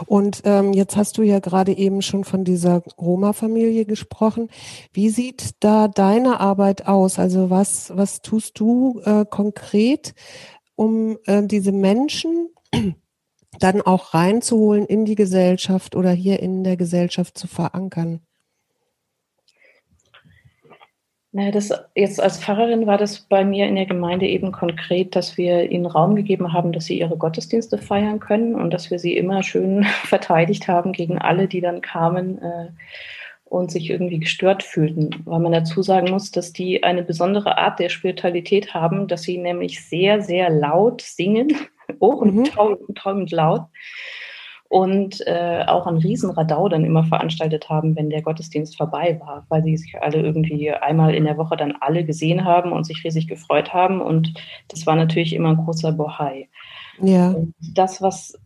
Und 0.06 0.42
ähm, 0.44 0.72
jetzt 0.72 0.96
hast 0.96 1.18
du 1.18 1.22
ja 1.22 1.38
gerade 1.38 1.76
eben 1.76 2.02
schon 2.02 2.24
von 2.24 2.44
dieser 2.44 2.82
Roma-Familie 2.98 3.84
gesprochen. 3.84 4.48
Wie 4.92 5.10
sieht 5.10 5.50
da 5.60 5.88
deine 5.88 6.40
Arbeit 6.40 6.86
aus? 6.86 7.18
Also 7.18 7.50
was, 7.50 7.92
was 7.94 8.22
tust 8.22 8.58
du 8.58 9.00
äh, 9.04 9.24
konkret, 9.28 10.14
um 10.76 11.18
äh, 11.26 11.42
diese 11.46 11.72
Menschen 11.72 12.48
dann 13.58 13.82
auch 13.82 14.14
reinzuholen 14.14 14.86
in 14.86 15.04
die 15.04 15.16
Gesellschaft 15.16 15.94
oder 15.94 16.10
hier 16.10 16.40
in 16.40 16.64
der 16.64 16.76
Gesellschaft 16.76 17.36
zu 17.36 17.46
verankern? 17.46 18.20
Naja, 21.32 21.52
das 21.52 21.72
jetzt 21.94 22.20
als 22.20 22.42
Pfarrerin 22.42 22.88
war 22.88 22.99
das 22.99 23.20
bei 23.20 23.44
mir 23.44 23.68
in 23.68 23.76
der 23.76 23.87
Gemeinde 23.87 24.26
eben 24.26 24.50
konkret, 24.50 25.14
dass 25.14 25.37
wir 25.37 25.70
ihnen 25.70 25.87
Raum 25.87 26.16
gegeben 26.16 26.52
haben, 26.52 26.72
dass 26.72 26.87
sie 26.87 26.99
ihre 26.99 27.16
Gottesdienste 27.16 27.78
feiern 27.78 28.18
können 28.18 28.56
und 28.56 28.72
dass 28.75 28.90
wir 28.90 28.99
sie 28.99 29.16
immer 29.16 29.44
schön 29.44 29.84
verteidigt 30.04 30.66
haben 30.66 30.92
gegen 30.92 31.18
alle, 31.18 31.46
die 31.46 31.60
dann 31.60 31.82
kamen 31.82 32.42
äh, 32.42 32.68
und 33.44 33.70
sich 33.70 33.90
irgendwie 33.90 34.18
gestört 34.18 34.64
fühlten. 34.64 35.22
Weil 35.25 35.38
man 35.38 35.52
dazu 35.52 35.82
sagen 35.82 36.10
muss, 36.10 36.32
dass 36.32 36.52
die 36.52 36.82
eine 36.82 37.04
besondere 37.04 37.58
Art 37.58 37.78
der 37.78 37.90
Spiritualität 37.90 38.75
haben, 38.75 39.06
dass 39.06 39.22
sie 39.22 39.38
nämlich 39.38 39.87
sehr, 39.87 40.22
sehr 40.22 40.50
laut 40.50 41.00
singen, 41.00 41.56
ohrentäubend 42.00 43.30
mhm. 43.30 43.37
laut 43.37 43.66
und 44.70 45.26
äh, 45.26 45.64
auch 45.66 45.88
ein 45.88 45.96
Riesenradau 45.96 46.68
dann 46.68 46.84
immer 46.84 47.02
veranstaltet 47.02 47.68
haben, 47.68 47.96
wenn 47.96 48.08
der 48.08 48.22
Gottesdienst 48.22 48.76
vorbei 48.76 49.20
war, 49.20 49.44
weil 49.48 49.64
sie 49.64 49.76
sich 49.76 50.00
alle 50.00 50.22
irgendwie 50.22 50.70
einmal 50.70 51.12
in 51.12 51.24
der 51.24 51.36
Woche 51.36 51.56
dann 51.56 51.74
alle 51.80 52.04
gesehen 52.04 52.44
haben 52.44 52.70
und 52.70 52.84
sich 52.84 53.02
riesig 53.02 53.26
gefreut 53.26 53.74
haben. 53.74 54.00
Und 54.00 54.32
das 54.68 54.86
war 54.86 54.94
natürlich 54.94 55.32
immer 55.32 55.50
ein 55.50 55.64
großer 55.64 55.90
Bohai. 55.90 56.48
Ja. 57.02 57.30
Und 57.30 57.52
das, 57.74 58.00
was 58.00 58.38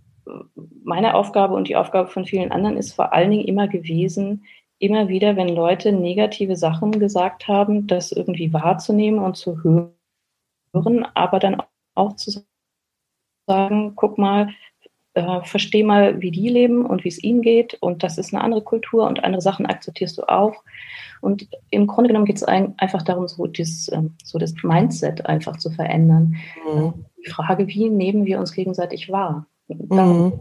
meine 0.82 1.14
Aufgabe 1.14 1.52
und 1.52 1.68
die 1.68 1.76
Aufgabe 1.76 2.08
von 2.08 2.24
vielen 2.24 2.52
anderen 2.52 2.78
ist, 2.78 2.94
vor 2.94 3.12
allen 3.12 3.30
Dingen 3.30 3.44
immer 3.44 3.68
gewesen, 3.68 4.46
immer 4.78 5.08
wieder, 5.08 5.36
wenn 5.36 5.48
Leute 5.48 5.92
negative 5.92 6.56
Sachen 6.56 6.98
gesagt 6.98 7.48
haben, 7.48 7.86
das 7.86 8.12
irgendwie 8.12 8.50
wahrzunehmen 8.50 9.20
und 9.20 9.36
zu 9.36 9.62
hören, 9.62 11.04
aber 11.12 11.38
dann 11.38 11.62
auch 11.94 12.16
zu 12.16 12.46
sagen, 13.46 13.92
guck 13.94 14.16
mal, 14.16 14.48
äh, 15.14 15.42
versteh 15.44 15.82
mal, 15.82 16.20
wie 16.20 16.30
die 16.30 16.48
leben 16.48 16.84
und 16.84 17.04
wie 17.04 17.08
es 17.08 17.22
ihnen 17.22 17.42
geht. 17.42 17.74
Und 17.74 18.02
das 18.02 18.18
ist 18.18 18.34
eine 18.34 18.42
andere 18.42 18.62
Kultur 18.62 19.06
und 19.06 19.22
andere 19.22 19.40
Sachen 19.40 19.66
akzeptierst 19.66 20.18
du 20.18 20.22
auch. 20.28 20.62
Und 21.20 21.48
im 21.70 21.86
Grunde 21.86 22.08
genommen 22.08 22.26
geht 22.26 22.36
es 22.36 22.44
ein, 22.44 22.74
einfach 22.76 23.02
darum, 23.02 23.26
so, 23.28 23.46
dieses, 23.46 23.90
ähm, 23.92 24.14
so 24.22 24.38
das 24.38 24.54
Mindset 24.62 25.24
einfach 25.26 25.56
zu 25.56 25.70
verändern. 25.70 26.36
Mhm. 26.66 27.06
Die 27.24 27.30
Frage, 27.30 27.66
wie 27.68 27.88
nehmen 27.88 28.26
wir 28.26 28.38
uns 28.38 28.52
gegenseitig 28.52 29.10
wahr? 29.10 29.46
Mhm. 29.68 30.40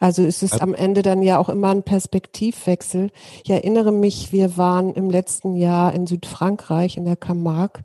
Also 0.00 0.24
ist 0.24 0.42
es 0.42 0.60
am 0.60 0.74
Ende 0.74 1.02
dann 1.02 1.22
ja 1.22 1.38
auch 1.38 1.48
immer 1.48 1.70
ein 1.70 1.84
Perspektivwechsel. 1.84 3.10
Ich 3.44 3.50
erinnere 3.50 3.92
mich, 3.92 4.32
wir 4.32 4.56
waren 4.56 4.92
im 4.94 5.10
letzten 5.10 5.54
Jahr 5.54 5.94
in 5.94 6.06
Südfrankreich 6.08 6.96
in 6.96 7.04
der 7.04 7.16
Camargue 7.16 7.82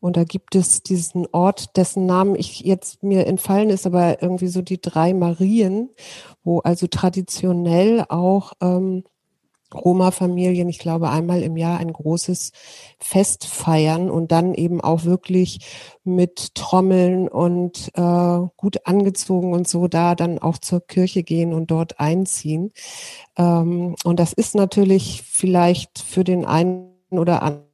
und 0.00 0.16
da 0.16 0.24
gibt 0.24 0.56
es 0.56 0.82
diesen 0.82 1.26
Ort, 1.30 1.76
dessen 1.76 2.06
Namen 2.06 2.34
ich 2.34 2.60
jetzt 2.60 3.04
mir 3.04 3.26
entfallen 3.26 3.70
ist, 3.70 3.86
aber 3.86 4.20
irgendwie 4.20 4.48
so 4.48 4.62
die 4.62 4.80
drei 4.80 5.14
Marien, 5.14 5.90
wo 6.42 6.58
also 6.58 6.88
traditionell 6.88 8.04
auch 8.08 8.54
ähm, 8.60 9.04
Roma-Familien, 9.74 10.68
ich 10.68 10.78
glaube, 10.78 11.10
einmal 11.10 11.42
im 11.42 11.56
Jahr 11.56 11.78
ein 11.78 11.92
großes 11.92 12.52
Fest 12.98 13.46
feiern 13.46 14.10
und 14.10 14.32
dann 14.32 14.54
eben 14.54 14.80
auch 14.80 15.04
wirklich 15.04 15.60
mit 16.04 16.54
Trommeln 16.54 17.28
und 17.28 17.90
äh, 17.94 18.38
gut 18.56 18.86
angezogen 18.86 19.52
und 19.52 19.68
so 19.68 19.88
da 19.88 20.14
dann 20.14 20.38
auch 20.38 20.58
zur 20.58 20.86
Kirche 20.86 21.22
gehen 21.22 21.52
und 21.52 21.70
dort 21.70 22.00
einziehen. 22.00 22.72
Ähm, 23.36 23.94
und 24.04 24.18
das 24.18 24.32
ist 24.32 24.54
natürlich 24.54 25.22
vielleicht 25.22 25.98
für 25.98 26.24
den 26.24 26.44
einen 26.44 26.94
oder 27.10 27.42
anderen 27.42 27.67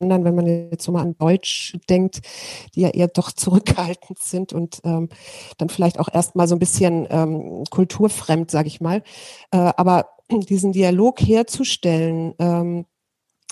wenn 0.00 0.34
man 0.34 0.46
jetzt 0.70 0.84
so 0.84 0.92
mal 0.92 1.02
an 1.02 1.16
Deutsch 1.18 1.76
denkt, 1.88 2.20
die 2.74 2.82
ja 2.82 2.90
eher 2.90 3.08
doch 3.08 3.32
zurückhaltend 3.32 4.18
sind 4.18 4.52
und 4.52 4.80
ähm, 4.84 5.08
dann 5.58 5.68
vielleicht 5.68 5.98
auch 5.98 6.08
erstmal 6.12 6.48
so 6.48 6.54
ein 6.54 6.60
bisschen 6.60 7.06
ähm, 7.10 7.64
kulturfremd, 7.70 8.50
sage 8.50 8.68
ich 8.68 8.80
mal. 8.80 9.02
Äh, 9.50 9.72
aber 9.76 10.08
diesen 10.30 10.72
Dialog 10.72 11.20
herzustellen, 11.20 12.34
ähm, 12.38 12.84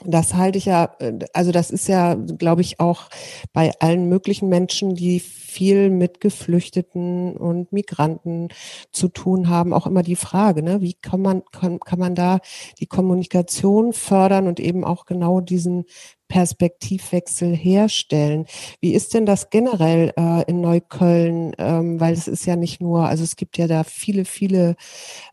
das 0.04 0.34
halte 0.34 0.58
ich 0.58 0.66
ja, 0.66 0.94
äh, 0.98 1.18
also 1.32 1.52
das 1.52 1.70
ist 1.70 1.88
ja, 1.88 2.14
glaube 2.14 2.60
ich, 2.60 2.80
auch 2.80 3.08
bei 3.52 3.72
allen 3.80 4.08
möglichen 4.08 4.48
Menschen, 4.48 4.94
die 4.94 5.20
viel 5.20 5.88
mit 5.88 6.20
Geflüchteten 6.20 7.34
und 7.36 7.72
Migranten 7.72 8.48
zu 8.92 9.08
tun 9.08 9.48
haben, 9.48 9.72
auch 9.72 9.86
immer 9.86 10.02
die 10.02 10.16
Frage, 10.16 10.62
ne, 10.62 10.82
wie 10.82 10.92
kann 10.92 11.22
man, 11.22 11.42
kann, 11.50 11.80
kann 11.80 11.98
man 11.98 12.14
da 12.14 12.40
die 12.78 12.86
Kommunikation 12.86 13.94
fördern 13.94 14.48
und 14.48 14.60
eben 14.60 14.84
auch 14.84 15.06
genau 15.06 15.40
diesen 15.40 15.86
Perspektivwechsel 16.28 17.54
herstellen. 17.54 18.46
Wie 18.80 18.94
ist 18.94 19.14
denn 19.14 19.26
das 19.26 19.50
generell 19.50 20.12
äh, 20.16 20.44
in 20.48 20.60
Neukölln? 20.60 21.52
Ähm, 21.58 22.00
weil 22.00 22.14
es 22.14 22.28
ist 22.28 22.46
ja 22.46 22.56
nicht 22.56 22.80
nur, 22.80 23.06
also 23.06 23.24
es 23.24 23.36
gibt 23.36 23.58
ja 23.58 23.66
da 23.66 23.84
viele, 23.84 24.24
viele 24.24 24.76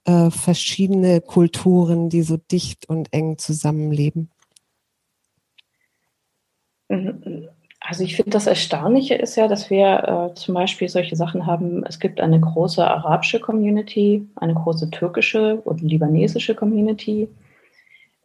äh, 0.05 0.29
verschiedene 0.29 1.21
Kulturen, 1.21 2.09
die 2.09 2.21
so 2.21 2.37
dicht 2.37 2.87
und 2.89 3.11
eng 3.13 3.37
zusammenleben. 3.37 4.29
Also 7.79 8.03
ich 8.03 8.15
finde, 8.15 8.31
das 8.31 8.47
Erstaunliche 8.47 9.15
ist 9.15 9.35
ja, 9.35 9.47
dass 9.47 9.69
wir 9.69 10.31
äh, 10.31 10.35
zum 10.35 10.53
Beispiel 10.53 10.87
solche 10.87 11.15
Sachen 11.15 11.45
haben. 11.45 11.83
Es 11.85 11.99
gibt 11.99 12.21
eine 12.21 12.39
große 12.39 12.85
arabische 12.85 13.39
Community, 13.39 14.27
eine 14.35 14.53
große 14.53 14.89
türkische 14.89 15.57
und 15.57 15.81
libanesische 15.81 16.55
Community 16.55 17.27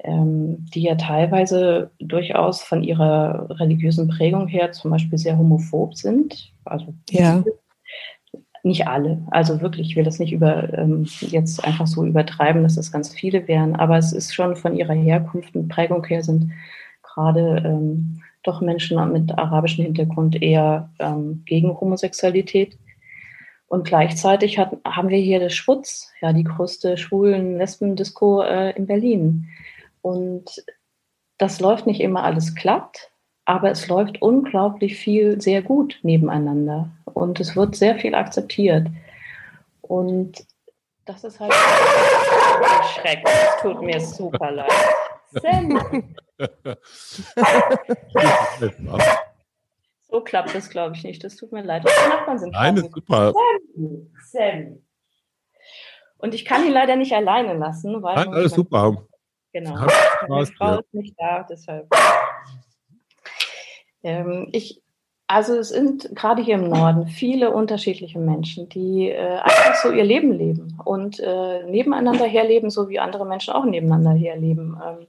die 0.05 0.83
ja 0.83 0.95
teilweise 0.95 1.90
durchaus 1.99 2.62
von 2.62 2.85
ihrer 2.85 3.49
religiösen 3.59 4.07
Prägung 4.09 4.47
her 4.47 4.71
zum 4.71 4.93
Beispiel 4.93 5.19
sehr 5.19 5.37
homophob 5.37 5.97
sind. 5.97 6.52
Also 6.64 6.95
ja. 7.11 7.43
nicht 8.62 8.87
alle. 8.87 9.26
Also 9.33 9.61
wirklich, 9.61 9.90
ich 9.90 9.97
will 9.97 10.05
das 10.05 10.21
nicht 10.21 10.33
über 10.33 10.73
ähm, 10.73 11.09
jetzt 11.21 11.64
einfach 11.64 11.88
so 11.88 12.05
übertreiben, 12.05 12.62
dass 12.62 12.76
das 12.76 12.93
ganz 12.93 13.12
viele 13.12 13.49
wären, 13.49 13.75
aber 13.75 13.99
es 13.99 14.12
ist 14.12 14.35
schon 14.35 14.55
von 14.55 14.76
ihrer 14.76 14.95
Herkunft 14.95 15.57
und 15.57 15.69
Prägung 15.69 16.05
her 16.05 16.23
sind 16.23 16.52
gerade 17.02 17.62
ähm, 17.64 18.23
doch 18.45 18.61
Menschen 18.61 19.12
mit 19.12 19.37
arabischem 19.37 19.85
Hintergrund 19.85 20.40
eher 20.40 20.90
ähm, 21.00 21.43
gegen 21.45 21.78
Homosexualität. 21.81 22.78
Und 23.67 23.85
gleichzeitig 23.85 24.59
hat, 24.59 24.76
haben 24.85 25.11
wir 25.11 25.19
hier 25.19 25.40
das 25.40 25.55
Schwutz, 25.55 26.11
ja, 26.23 26.33
die 26.33 26.45
größte 26.45 26.97
schwulen 26.97 27.59
Lesben-Disco 27.59 28.43
äh, 28.43 28.71
in 28.76 28.87
Berlin. 28.87 29.49
Und 30.02 30.64
das 31.38 31.61
läuft 31.61 31.87
nicht 31.87 32.00
immer 32.00 32.25
alles 32.25 32.55
glatt, 32.55 33.11
aber 33.45 33.71
es 33.71 33.88
läuft 33.88 34.21
unglaublich 34.21 34.97
viel 34.97 35.40
sehr 35.40 35.62
gut 35.62 35.99
nebeneinander. 36.02 36.90
Und 37.05 37.40
es 37.40 37.57
wird 37.57 37.76
sehr 37.76 37.99
viel 37.99 38.14
akzeptiert. 38.14 38.88
Und 39.81 40.45
das 41.05 41.25
ist 41.25 41.40
halt 41.40 41.52
ein 41.52 41.59
Schreck. 42.95 43.25
Es 43.25 43.62
tut 43.62 43.81
mir 43.83 44.00
super 44.00 44.50
leid. 44.50 44.71
Sam. 45.31 46.05
so 50.11 50.21
klappt 50.21 50.55
das, 50.55 50.69
glaube 50.69 50.97
ich, 50.97 51.05
nicht. 51.05 51.25
Das 51.25 51.37
tut 51.37 51.52
mir 51.52 51.62
leid. 51.62 51.85
Die 51.85 52.09
Nachbarn 52.09 52.38
sind 52.38 52.52
Nein, 52.52 52.76
ist 52.76 52.93
super. 52.93 53.33
Sam. 53.33 54.11
Sam. 54.31 54.83
Und 56.19 56.35
ich 56.35 56.45
kann 56.45 56.67
ihn 56.67 56.73
leider 56.73 56.97
nicht 56.97 57.12
alleine 57.12 57.55
lassen, 57.55 58.02
weil. 58.02 58.17
Nein, 58.17 58.35
alles 58.35 58.52
super. 58.52 59.07
Genau. 59.52 59.87
Meine 60.28 60.47
Frau 60.47 60.78
ist 60.78 60.95
nicht 60.95 61.14
da, 61.19 61.47
deshalb. 61.49 61.88
Ähm, 64.02 64.49
ich, 64.52 64.83
also 65.26 65.57
es 65.57 65.71
sind 65.71 66.09
gerade 66.14 66.43
hier 66.43 66.55
im 66.55 66.69
Norden 66.69 67.07
viele 67.07 67.50
unterschiedliche 67.50 68.19
Menschen, 68.19 68.69
die 68.69 69.11
äh, 69.11 69.38
einfach 69.38 69.75
so 69.83 69.90
ihr 69.90 70.05
Leben 70.05 70.33
leben 70.33 70.78
und 70.85 71.21
äh, 71.21 71.64
nebeneinander 71.64 72.25
herleben, 72.26 72.71
so 72.71 72.88
wie 72.88 72.99
andere 72.99 73.26
Menschen 73.26 73.52
auch 73.52 73.64
nebeneinander 73.64 74.12
herleben. 74.12 74.81
Ähm, 74.87 75.07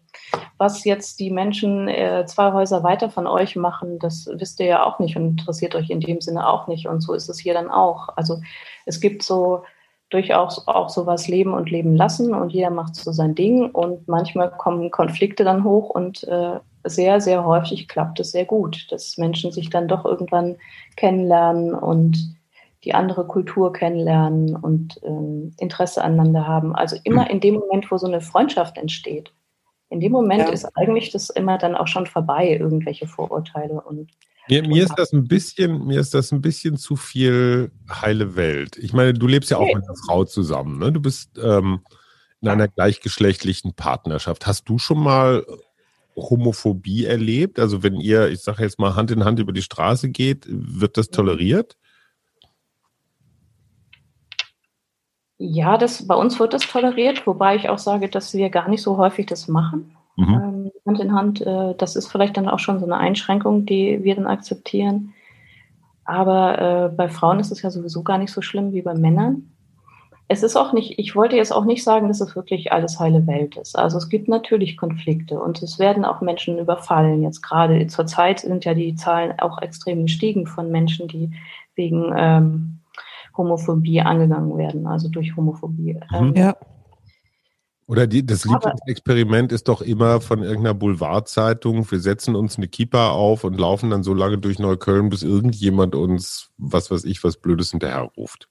was 0.58 0.84
jetzt 0.84 1.20
die 1.20 1.32
Menschen 1.32 1.88
äh, 1.88 2.26
zwei 2.26 2.52
Häuser 2.52 2.84
weiter 2.84 3.10
von 3.10 3.28
euch 3.28 3.56
machen, 3.56 4.00
das 4.00 4.30
wisst 4.34 4.60
ihr 4.60 4.66
ja 4.66 4.84
auch 4.84 5.00
nicht 5.00 5.16
und 5.16 5.40
interessiert 5.40 5.76
euch 5.76 5.90
in 5.90 6.02
dem 6.02 6.22
Sinne 6.22 6.48
auch 6.48 6.68
nicht. 6.68 6.88
Und 6.88 7.02
so 7.02 7.14
ist 7.14 7.30
es 7.30 7.40
hier 7.40 7.54
dann 7.54 7.70
auch. 7.70 8.10
Also 8.16 8.42
es 8.86 9.00
gibt 9.00 9.24
so 9.24 9.64
durchaus 10.10 10.68
auch 10.68 10.90
sowas 10.90 11.28
leben 11.28 11.54
und 11.54 11.70
leben 11.70 11.96
lassen 11.96 12.34
und 12.34 12.52
jeder 12.52 12.72
macht 12.72 12.96
so 12.96 13.12
sein 13.12 13.36
Ding 13.36 13.70
und 13.70 14.08
manchmal 14.08 14.50
kommen 14.52 14.90
Konflikte 14.90 15.44
dann 15.44 15.64
hoch 15.64 15.90
und 15.90 16.24
äh, 16.24 16.60
sehr, 16.84 17.22
sehr 17.22 17.46
häufig 17.46 17.88
klappt 17.88 18.20
es 18.20 18.32
sehr 18.32 18.46
gut, 18.46 18.88
dass 18.92 19.18
Menschen 19.18 19.52
sich 19.52 19.70
dann 19.70 19.88
doch 19.88 20.06
irgendwann 20.06 20.58
kennenlernen 20.96 21.74
und 21.74 22.18
die 22.84 22.94
andere 22.94 23.28
Kultur 23.28 23.74
kennenlernen 23.74 24.56
und 24.56 25.00
ähm, 25.04 25.54
Interesse 25.60 26.04
aneinander 26.04 26.48
haben. 26.48 26.74
Also 26.76 26.96
immer 27.04 27.30
in 27.30 27.42
dem 27.42 27.56
Moment, 27.56 27.92
wo 27.92 27.98
so 27.98 28.08
eine 28.08 28.22
Freundschaft 28.22 28.78
entsteht, 28.78 29.34
In 29.90 30.00
dem 30.00 30.12
Moment 30.12 30.48
ja. 30.48 30.54
ist 30.54 30.66
eigentlich 30.78 31.12
das 31.12 31.30
immer 31.30 31.58
dann 31.58 31.76
auch 31.76 31.88
schon 31.88 32.06
vorbei, 32.06 32.58
irgendwelche 32.58 33.08
Vorurteile 33.08 33.82
und 33.82 34.10
mir, 34.50 34.68
mir 34.68 34.84
ist 34.84 34.96
das 34.98 35.14
ein 35.14 35.28
bisschen, 35.28 35.86
mir 35.86 36.00
ist 36.00 36.14
das 36.14 36.32
ein 36.32 36.42
bisschen 36.42 36.78
zu 36.78 36.96
viel 36.96 37.72
heile 37.90 38.36
Welt. 38.36 38.78
Ich 38.78 38.94
meine, 38.94 39.14
du 39.14 39.28
lebst 39.28 39.52
ja 39.52 39.58
auch 39.58 39.74
mit 39.74 39.84
einer 39.84 39.96
Frau 40.06 40.26
zusammen, 40.26 40.80
ne? 40.80 40.92
Du 40.92 41.00
bist 41.00 41.38
ähm, 41.42 41.82
in 42.42 42.48
einer 42.48 42.68
gleichgeschlechtlichen 42.68 43.74
Partnerschaft. 43.74 44.48
Hast 44.48 44.68
du 44.70 44.78
schon 44.78 45.00
mal 45.02 45.46
Homophobie 46.16 47.06
erlebt? 47.06 47.60
Also 47.60 47.84
wenn 47.84 47.96
ihr, 47.96 48.30
ich 48.30 48.42
sage 48.42 48.64
jetzt 48.64 48.80
mal, 48.80 48.96
Hand 48.96 49.12
in 49.12 49.26
Hand 49.26 49.40
über 49.40 49.54
die 49.54 49.62
Straße 49.62 50.10
geht, 50.10 50.46
wird 50.48 50.98
das 50.98 51.10
toleriert? 51.10 51.78
Ja, 55.38 55.78
das, 55.78 56.06
bei 56.06 56.16
uns 56.16 56.38
wird 56.40 56.54
das 56.54 56.64
toleriert, 56.64 57.26
wobei 57.26 57.56
ich 57.56 57.70
auch 57.70 57.78
sage, 57.78 58.10
dass 58.10 58.34
wir 58.34 58.50
gar 58.50 58.68
nicht 58.68 58.82
so 58.82 58.98
häufig 58.98 59.26
das 59.26 59.48
machen. 59.48 59.96
Mhm. 60.20 60.34
Ähm, 60.34 60.72
Hand 60.86 61.00
in 61.00 61.14
Hand, 61.14 61.42
äh, 61.42 61.76
das 61.78 61.96
ist 61.96 62.08
vielleicht 62.08 62.36
dann 62.36 62.50
auch 62.50 62.60
schon 62.60 62.80
so 62.80 62.86
eine 62.86 62.98
Einschränkung, 62.98 63.66
die 63.66 64.04
wir 64.04 64.16
dann 64.16 64.28
akzeptieren. 64.28 65.14
Aber 66.04 66.60
äh, 66.60 66.96
bei 66.96 67.08
Frauen 67.08 67.40
ist 67.40 67.52
es 67.52 67.62
ja 67.62 67.70
sowieso 67.70 68.04
gar 68.04 68.18
nicht 68.18 68.32
so 68.32 68.42
schlimm 68.42 68.74
wie 68.74 68.82
bei 68.82 68.96
Männern. 68.96 69.52
Es 70.28 70.44
ist 70.44 70.56
auch 70.56 70.74
nicht, 70.74 71.00
ich 71.00 71.16
wollte 71.16 71.36
jetzt 71.36 71.52
auch 71.52 71.66
nicht 71.66 71.84
sagen, 71.84 72.08
dass 72.08 72.22
es 72.22 72.36
wirklich 72.36 72.72
alles 72.72 73.00
heile 73.00 73.26
Welt 73.26 73.58
ist. 73.58 73.78
Also 73.78 73.98
es 73.98 74.10
gibt 74.10 74.28
natürlich 74.28 74.78
Konflikte 74.78 75.40
und 75.40 75.62
es 75.64 75.80
werden 75.80 76.06
auch 76.06 76.22
Menschen 76.22 76.60
überfallen. 76.60 77.24
Jetzt 77.24 77.42
gerade 77.42 77.88
zur 77.88 78.06
Zeit 78.06 78.42
sind 78.42 78.66
ja 78.66 78.74
die 78.74 78.96
Zahlen 78.96 79.40
auch 79.40 79.62
extrem 79.62 80.04
gestiegen 80.04 80.46
von 80.46 80.70
Menschen, 80.70 81.08
die 81.08 81.32
wegen 81.76 82.14
ähm, 82.16 82.80
Homophobie 83.38 84.02
angegangen 84.02 84.56
werden, 84.58 84.86
also 84.86 85.10
durch 85.10 85.36
Homophobie. 85.36 86.00
Mhm. 86.12 86.16
Ähm, 86.16 86.34
ja. 86.36 86.56
Oder 87.90 88.06
die, 88.06 88.24
das 88.24 88.46
Lieblingsexperiment 88.46 89.52
ist 89.52 89.68
doch 89.68 89.82
immer 89.82 90.22
von 90.22 90.44
irgendeiner 90.44 90.76
Boulevardzeitung, 90.76 91.90
wir 91.90 92.00
setzen 92.00 92.36
uns 92.36 92.58
eine 92.58 92.68
Kippa 92.68 93.10
auf 93.10 93.44
und 93.44 93.60
laufen 93.60 93.90
dann 93.90 94.04
so 94.04 94.14
lange 94.14 94.38
durch 94.38 94.60
Neukölln, 94.60 95.10
bis 95.10 95.24
irgendjemand 95.24 95.96
uns, 95.96 96.52
was 96.60 96.92
weiß 96.92 97.04
ich, 97.06 97.24
was 97.24 97.38
Blödes 97.38 97.72
hinterherruft. 97.72 98.48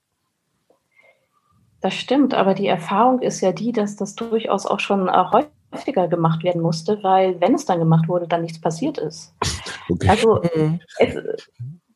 Das 1.81 1.95
stimmt, 1.95 2.35
aber 2.35 2.55
die 2.55 2.67
Erfahrung 2.67 3.23
ist 3.23 3.41
ja 3.41 3.53
die, 3.53 3.71
dass 3.71 3.95
das 3.95 4.17
durchaus 4.17 4.67
auch 4.67 4.81
schon 4.81 5.09
häufiger 5.09 6.09
gemacht 6.09 6.43
werden 6.43 6.61
musste, 6.61 6.99
weil 7.05 7.41
wenn 7.41 7.55
es 7.55 7.65
dann 7.65 7.79
gemacht 7.79 8.09
wurde, 8.09 8.27
dann 8.27 8.43
nichts 8.43 8.61
passiert 8.61 8.99
ist. 8.99 9.35
Okay. 9.91 10.07
Also 10.07 10.43
mhm. 10.55 10.81
es, 10.99 11.15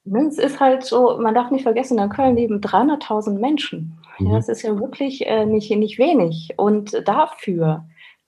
es 0.05 0.39
ist 0.39 0.61
halt 0.61 0.85
so, 0.85 1.19
man 1.21 1.35
darf 1.35 1.51
nicht 1.51 1.63
vergessen, 1.63 1.99
in 1.99 2.09
Köln 2.09 2.37
leben 2.37 2.61
300.000 2.61 3.39
Menschen. 3.39 3.99
Mhm. 4.19 4.27
Ja, 4.27 4.35
das 4.35 4.49
ist 4.49 4.63
ja 4.63 4.79
wirklich 4.79 5.27
äh, 5.27 5.47
nicht, 5.47 5.71
nicht 5.71 5.99
wenig. 5.99 6.55
Und 6.57 7.07
dafür, 7.07 7.85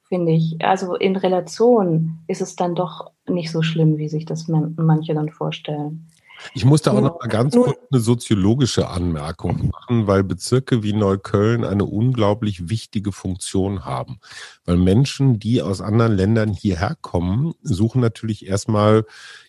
finde 0.09 0.33
ich, 0.33 0.57
also 0.61 0.95
in 0.95 1.17
Relation 1.17 2.21
ist 2.29 2.41
es 2.41 2.57
dann 2.57 2.75
doch 2.75 3.11
nicht 3.27 3.51
so 3.51 3.63
schlimm, 3.63 3.99
wie 3.99 4.09
sich 4.09 4.25
das 4.25 4.49
man, 4.49 4.75
manche 4.77 5.15
dann 5.15 5.31
vorstellen. 5.31 6.07
Ich 6.53 6.65
musste 6.65 6.93
auch 6.93 7.01
noch 7.01 7.21
mal 7.21 7.29
ganz 7.29 7.55
kurz 7.55 7.79
eine 7.91 8.01
soziologische 8.01 8.89
Anmerkung 8.89 9.71
machen, 9.73 10.07
weil 10.07 10.25
Bezirke 10.25 10.83
wie 10.83 10.93
Neukölln 10.93 11.65
eine 11.65 11.85
unglaublich 11.85 12.69
wichtige 12.69 13.13
Funktion 13.13 13.85
haben. 13.85 14.19
Weil 14.65 14.77
Menschen, 14.77 15.39
die 15.39 15.63
aus 15.63 15.81
anderen 15.81 16.17
Ländern 16.17 16.53
hierher 16.53 16.97
kommen, 17.01 17.55
suchen 17.63 18.01
natürlich 18.01 18.47
erstmal 18.47 19.05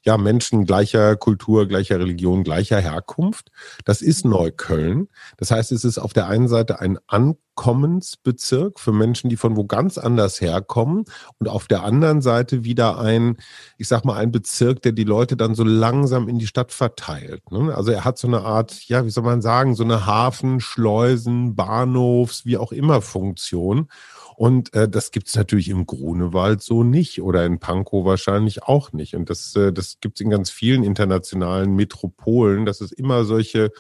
ja, 0.06 0.18
Menschen 0.18 0.66
gleicher 0.66 1.16
Kultur, 1.16 1.68
gleicher 1.68 2.00
Religion, 2.00 2.44
gleicher 2.44 2.80
Herkunft. 2.80 3.52
Das 3.86 4.04
ist 4.04 4.24
Neukölln. 4.24 5.10
Das 5.38 5.50
heißt, 5.50 5.72
es 5.72 5.84
ist 5.84 5.98
auf 5.98 6.14
der 6.14 6.28
einen 6.28 6.48
Seite 6.48 6.80
ein 6.80 7.00
Ankommensbezirk 7.08 8.80
für 8.80 8.92
Menschen, 8.92 9.32
die 9.32 9.36
von 9.36 9.56
wo 9.56 9.66
ganz 9.66 9.98
anders 9.98 10.42
herkommen 10.42 11.06
und 11.40 11.50
auf 11.50 11.68
der 11.68 11.84
anderen 11.84 12.22
Seite 12.22 12.64
wieder 12.64 13.00
ein, 13.00 13.38
ich 13.80 13.88
sag 13.88 14.06
mal, 14.06 14.18
ein 14.18 14.32
Bezirk, 14.32 14.84
der 14.84 14.92
die 14.92 15.04
Leute 15.06 15.36
dann 15.36 15.56
so 15.56 15.64
langsam 15.64 16.30
in 16.30 16.38
die 16.38 16.48
Stadt 16.48 16.72
verteilt. 16.72 17.52
Ne? 17.52 17.74
Also 17.76 17.92
er 17.92 18.06
hat 18.06 18.20
so 18.20 18.28
eine 18.28 18.42
Art, 18.42 18.88
ja, 18.88 19.06
wie 19.06 19.10
soll 19.10 19.24
man 19.24 19.42
sagen, 19.42 19.74
so 19.74 19.84
eine 19.84 20.06
Hafen, 20.06 20.60
Schleusen, 20.60 21.56
Bahnhofs, 21.56 22.46
wie 22.46 22.58
auch 22.58 22.72
immer 22.72 23.02
Funktion. 23.02 23.90
Und 24.38 24.74
äh, 24.74 24.90
das 24.90 25.12
gibt 25.12 25.28
es 25.28 25.36
natürlich 25.36 25.70
im 25.70 25.86
Grunewald 25.86 26.62
so 26.62 26.84
nicht 26.84 27.22
oder 27.22 27.46
in 27.46 27.60
Pankow 27.60 28.06
wahrscheinlich 28.06 28.64
auch 28.64 28.92
nicht. 28.92 29.16
Und 29.16 29.30
das, 29.30 29.56
äh, 29.56 29.72
das 29.72 30.00
gibt 30.02 30.18
es 30.18 30.22
in 30.22 30.30
ganz 30.30 30.50
vielen 30.50 30.84
internationalen 30.84 31.76
Metropolen, 31.76 32.66
dass 32.66 32.82
es 32.82 32.92
immer 32.92 33.24
solche, 33.24 33.72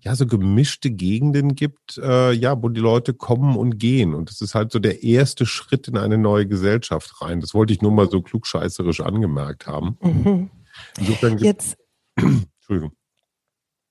ja, 0.00 0.14
so 0.14 0.26
gemischte 0.26 0.90
Gegenden 0.90 1.56
gibt, 1.56 1.98
äh, 1.98 2.32
ja, 2.32 2.62
wo 2.62 2.68
die 2.68 2.80
Leute 2.80 3.14
kommen 3.14 3.56
und 3.56 3.78
gehen. 3.78 4.14
Und 4.14 4.30
das 4.30 4.40
ist 4.40 4.54
halt 4.54 4.70
so 4.70 4.78
der 4.78 5.02
erste 5.02 5.46
Schritt 5.46 5.88
in 5.88 5.96
eine 5.96 6.18
neue 6.18 6.46
Gesellschaft 6.46 7.20
rein. 7.20 7.40
Das 7.40 7.54
wollte 7.54 7.72
ich 7.72 7.82
nur 7.82 7.92
mal 7.92 8.08
so 8.08 8.22
klugscheißerisch 8.22 9.00
angemerkt 9.00 9.66
haben. 9.66 9.98
Mhm. 10.00 10.50
Insofern 10.98 11.38
Jetzt. 11.38 11.76
Entschuldigung. 12.16 12.92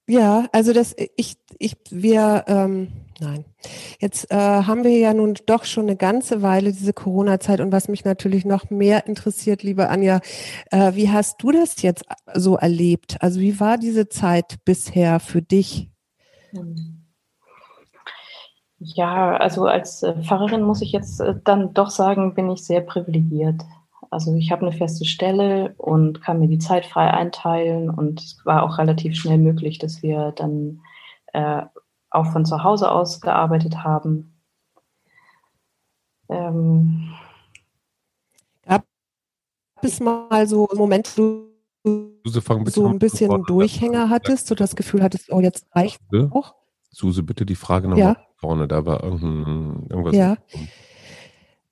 Ja, 0.08 0.48
also 0.52 0.74
das, 0.74 0.96
ich, 1.16 1.38
ich, 1.60 1.78
wir, 1.90 2.44
ähm, 2.48 2.90
nein. 3.22 3.46
Jetzt 4.00 4.30
äh, 4.32 4.36
haben 4.36 4.84
wir 4.84 4.98
ja 4.98 5.14
nun 5.14 5.36
doch 5.46 5.64
schon 5.64 5.84
eine 5.84 5.96
ganze 5.96 6.42
Weile 6.42 6.74
diese 6.74 6.92
Corona-Zeit 6.92 7.62
und 7.62 7.72
was 7.72 7.88
mich 7.88 8.04
natürlich 8.04 8.44
noch 8.44 8.70
mehr 8.70 9.08
interessiert, 9.08 9.64
liebe 9.64 9.88
Anja, 9.88 10.20
äh, 10.72 10.94
wie 10.96 11.10
hast 11.10 11.42
du 11.42 11.52
das 11.52 11.82
jetzt 11.82 12.04
so 12.34 12.58
erlebt? 12.58 13.16
Also 13.22 13.40
wie 13.40 13.62
war 13.62 13.78
diese 13.78 14.10
Zeit 14.10 14.58
bisher 14.66 15.22
für 15.22 15.42
dich? 15.42 15.90
Ja, 18.80 19.38
also 19.38 19.66
als 19.66 20.04
äh, 20.04 20.22
Pfarrerin 20.22 20.64
muss 20.64 20.82
ich 20.82 20.92
jetzt 20.92 21.22
äh, 21.22 21.36
dann 21.46 21.74
doch 21.74 21.90
sagen, 21.90 22.34
bin 22.36 22.50
ich 22.52 22.66
sehr 22.66 22.82
privilegiert. 22.82 23.62
Also 24.14 24.36
ich 24.36 24.52
habe 24.52 24.66
eine 24.66 24.76
feste 24.76 25.06
Stelle 25.06 25.74
und 25.78 26.22
kann 26.22 26.40
mir 26.40 26.48
die 26.48 26.60
Zeit 26.60 26.86
frei 26.86 27.12
einteilen 27.12 27.90
und 27.90 28.22
es 28.22 28.46
war 28.46 28.62
auch 28.64 28.78
relativ 28.78 29.16
schnell 29.16 29.40
möglich, 29.40 29.80
dass 29.80 30.04
wir 30.04 30.32
dann 30.34 30.82
äh, 31.34 31.64
auch 32.12 32.28
von 32.28 32.46
zu 32.46 32.64
Hause 32.64 32.92
aus 32.92 33.22
gearbeitet 33.22 33.84
haben. 33.84 34.40
Ähm, 36.30 37.12
Gab 38.66 38.86
es 39.82 40.00
mal 40.00 40.48
so 40.48 40.70
Momente, 40.76 41.12
wo 41.84 42.14
du 42.24 42.30
so 42.70 42.88
ein 42.88 43.00
bisschen 43.00 43.44
Durchhänger 43.46 44.10
hattest, 44.10 44.48
so 44.48 44.54
das 44.54 44.76
Gefühl 44.76 45.02
hattest, 45.02 45.32
oh, 45.32 45.42
jetzt 45.42 45.66
reicht 45.76 46.00
es 46.12 46.32
auch? 46.32 46.54
Suse, 46.92 47.24
bitte 47.24 47.48
die 47.48 47.56
Frage 47.56 47.88
nochmal 47.88 48.14
ja. 48.14 48.18
vorne, 48.38 48.68
da 48.68 48.86
war 48.86 49.04
irgendein, 49.04 49.88
irgendwas. 49.90 50.16
Ja. 50.16 50.38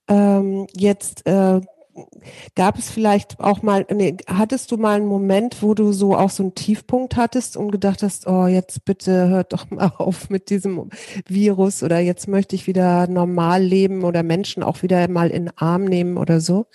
Ähm, 0.08 0.66
jetzt 0.74 1.28
äh, 1.28 1.62
gab 2.56 2.78
es 2.78 2.90
vielleicht 2.90 3.40
auch 3.40 3.62
mal, 3.62 3.86
nee, 3.92 4.18
hattest 4.28 4.72
du 4.72 4.78
mal 4.78 4.98
einen 4.98 5.08
Moment, 5.08 5.62
wo 5.62 5.74
du 5.74 5.92
so 5.92 6.16
auch 6.16 6.30
so 6.30 6.44
einen 6.44 6.56
Tiefpunkt 6.56 7.16
hattest 7.16 7.58
und 7.58 7.72
gedacht 7.72 8.04
hast, 8.04 8.28
oh, 8.28 8.48
jetzt 8.48 8.86
bitte 8.86 9.30
hört 9.30 9.54
doch 9.54 9.70
mal 9.70 9.92
auf 9.98 10.30
mit 10.30 10.50
diesem 10.50 10.90
Virus 11.28 11.84
oder 11.84 12.00
jetzt 12.00 12.28
möchte 12.28 12.56
ich 12.56 12.68
wieder 12.68 13.08
normal 13.08 13.62
leben 13.62 14.04
oder 14.04 14.24
Menschen 14.24 14.64
auch 14.64 14.84
wieder 14.84 15.08
mal 15.08 15.30
in 15.30 15.46
den 15.46 15.58
Arm 15.58 15.86
nehmen 15.86 16.18
oder 16.18 16.40
so? 16.40 16.66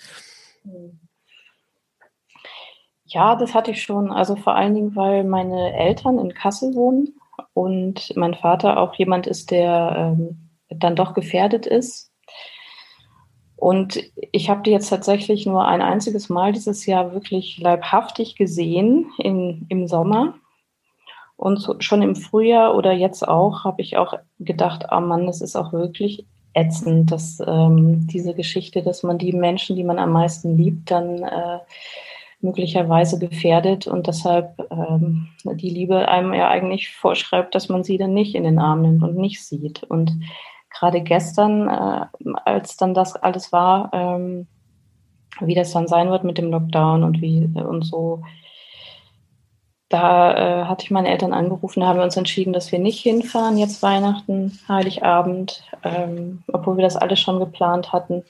Ja, 3.05 3.35
das 3.35 3.53
hatte 3.53 3.71
ich 3.71 3.81
schon. 3.81 4.11
Also 4.11 4.35
vor 4.35 4.55
allen 4.55 4.75
Dingen, 4.75 4.95
weil 4.95 5.23
meine 5.23 5.73
Eltern 5.73 6.19
in 6.19 6.33
Kassel 6.33 6.75
wohnen 6.75 7.15
und 7.53 8.13
mein 8.15 8.33
Vater 8.33 8.77
auch 8.77 8.93
jemand 8.95 9.27
ist, 9.27 9.51
der 9.51 10.15
ähm, 10.17 10.49
dann 10.69 10.95
doch 10.95 11.13
gefährdet 11.13 11.65
ist 11.65 12.11
und 13.57 13.99
ich 14.31 14.49
habe 14.51 14.61
die 14.61 14.69
jetzt 14.69 14.89
tatsächlich 14.89 15.47
nur 15.47 15.65
ein 15.65 15.81
einziges 15.81 16.29
Mal 16.29 16.53
dieses 16.53 16.85
Jahr 16.85 17.11
wirklich 17.11 17.57
leibhaftig 17.57 18.35
gesehen 18.35 19.11
in, 19.17 19.65
im 19.67 19.87
Sommer. 19.87 20.35
Und 21.35 21.59
so, 21.59 21.75
schon 21.79 22.03
im 22.03 22.15
Frühjahr 22.15 22.75
oder 22.75 22.93
jetzt 22.93 23.27
auch 23.27 23.63
habe 23.63 23.81
ich 23.81 23.97
auch 23.97 24.13
gedacht, 24.39 24.85
oh 24.91 24.99
Mann, 24.99 25.25
das 25.25 25.41
ist 25.41 25.55
auch 25.55 25.73
wirklich 25.73 26.25
ätzend, 26.53 27.11
dass 27.11 27.39
ähm, 27.45 28.07
diese 28.07 28.35
Geschichte, 28.35 28.83
dass 28.83 29.01
man 29.01 29.17
die 29.17 29.33
Menschen, 29.33 29.75
die 29.75 29.83
man 29.83 29.97
am 29.97 30.11
meisten 30.11 30.55
liebt, 30.55 30.91
dann 30.91 31.23
äh, 31.23 31.59
möglicherweise 32.41 33.17
gefährdet 33.17 33.87
und 33.87 34.05
deshalb 34.05 34.55
ähm, 34.69 35.29
die 35.43 35.69
Liebe 35.69 36.07
einem 36.07 36.33
ja 36.35 36.47
eigentlich 36.47 36.91
vorschreibt, 36.91 37.55
dass 37.55 37.69
man 37.69 37.83
sie 37.83 37.97
dann 37.97 38.13
nicht 38.13 38.35
in 38.35 38.43
den 38.43 38.59
Arm 38.59 38.83
nimmt 38.83 39.03
und 39.03 39.17
nicht 39.17 39.43
sieht. 39.43 39.83
Und 39.83 40.11
gerade 40.69 41.01
gestern, 41.01 41.67
äh, 41.67 42.05
als 42.45 42.77
dann 42.77 42.93
das 42.93 43.15
alles 43.15 43.51
war, 43.51 43.89
ähm, 43.93 44.47
wie 45.39 45.55
das 45.55 45.71
dann 45.71 45.87
sein 45.87 46.09
wird 46.09 46.23
mit 46.23 46.37
dem 46.37 46.51
Lockdown 46.51 47.03
und 47.03 47.21
wie 47.21 47.49
äh, 47.55 47.61
und 47.61 47.83
so, 47.83 48.23
da 49.89 50.33
äh, 50.33 50.65
hatte 50.65 50.83
ich 50.83 50.91
meine 50.91 51.09
Eltern 51.09 51.33
angerufen, 51.33 51.79
da 51.79 51.87
haben 51.87 51.97
wir 51.97 52.03
uns 52.03 52.17
entschieden, 52.17 52.51
dass 52.53 52.71
wir 52.71 52.79
nicht 52.79 52.99
hinfahren, 52.99 53.57
jetzt 53.57 53.81
Weihnachten, 53.81 54.59
Heiligabend, 54.67 55.63
ähm, 55.83 56.43
obwohl 56.51 56.77
wir 56.77 56.83
das 56.83 56.97
alles 56.97 57.19
schon 57.19 57.39
geplant 57.39 57.93
hatten. 57.93 58.23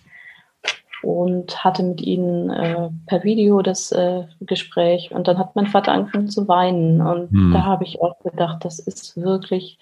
Und 1.03 1.63
hatte 1.63 1.83
mit 1.83 2.01
ihnen 2.01 2.49
äh, 2.49 2.89
per 3.05 3.23
Video 3.23 3.61
das 3.61 3.91
äh, 3.91 4.23
Gespräch. 4.41 5.11
Und 5.11 5.27
dann 5.27 5.37
hat 5.37 5.55
mein 5.55 5.67
Vater 5.67 5.91
angefangen 5.91 6.27
zu 6.27 6.47
weinen. 6.47 7.01
Und 7.01 7.29
hm. 7.29 7.53
da 7.53 7.63
habe 7.63 7.83
ich 7.83 8.01
auch 8.01 8.17
gedacht, 8.23 8.65
das 8.65 8.79
ist 8.79 9.15
wirklich 9.15 9.77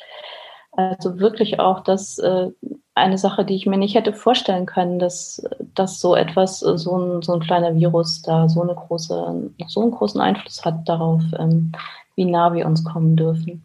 also 0.77 1.19
wirklich 1.19 1.59
auch 1.59 1.81
das, 1.81 2.17
äh, 2.19 2.49
eine 2.95 3.17
Sache, 3.17 3.43
die 3.43 3.55
ich 3.55 3.65
mir 3.65 3.77
nicht 3.77 3.95
hätte 3.95 4.13
vorstellen 4.13 4.65
können, 4.65 4.99
dass, 4.99 5.45
dass 5.73 5.99
so 5.99 6.15
etwas, 6.15 6.59
so 6.59 6.97
ein, 6.97 7.21
so 7.21 7.33
ein 7.33 7.41
kleiner 7.41 7.75
Virus 7.75 8.21
da 8.21 8.47
so, 8.47 8.61
eine 8.61 8.73
große, 8.73 9.51
so 9.67 9.81
einen 9.81 9.91
großen 9.91 10.21
Einfluss 10.21 10.63
hat 10.63 10.87
darauf, 10.87 11.21
ähm, 11.37 11.73
wie 12.15 12.25
nah 12.25 12.53
wir 12.53 12.65
uns 12.65 12.83
kommen 12.85 13.17
dürfen. 13.17 13.63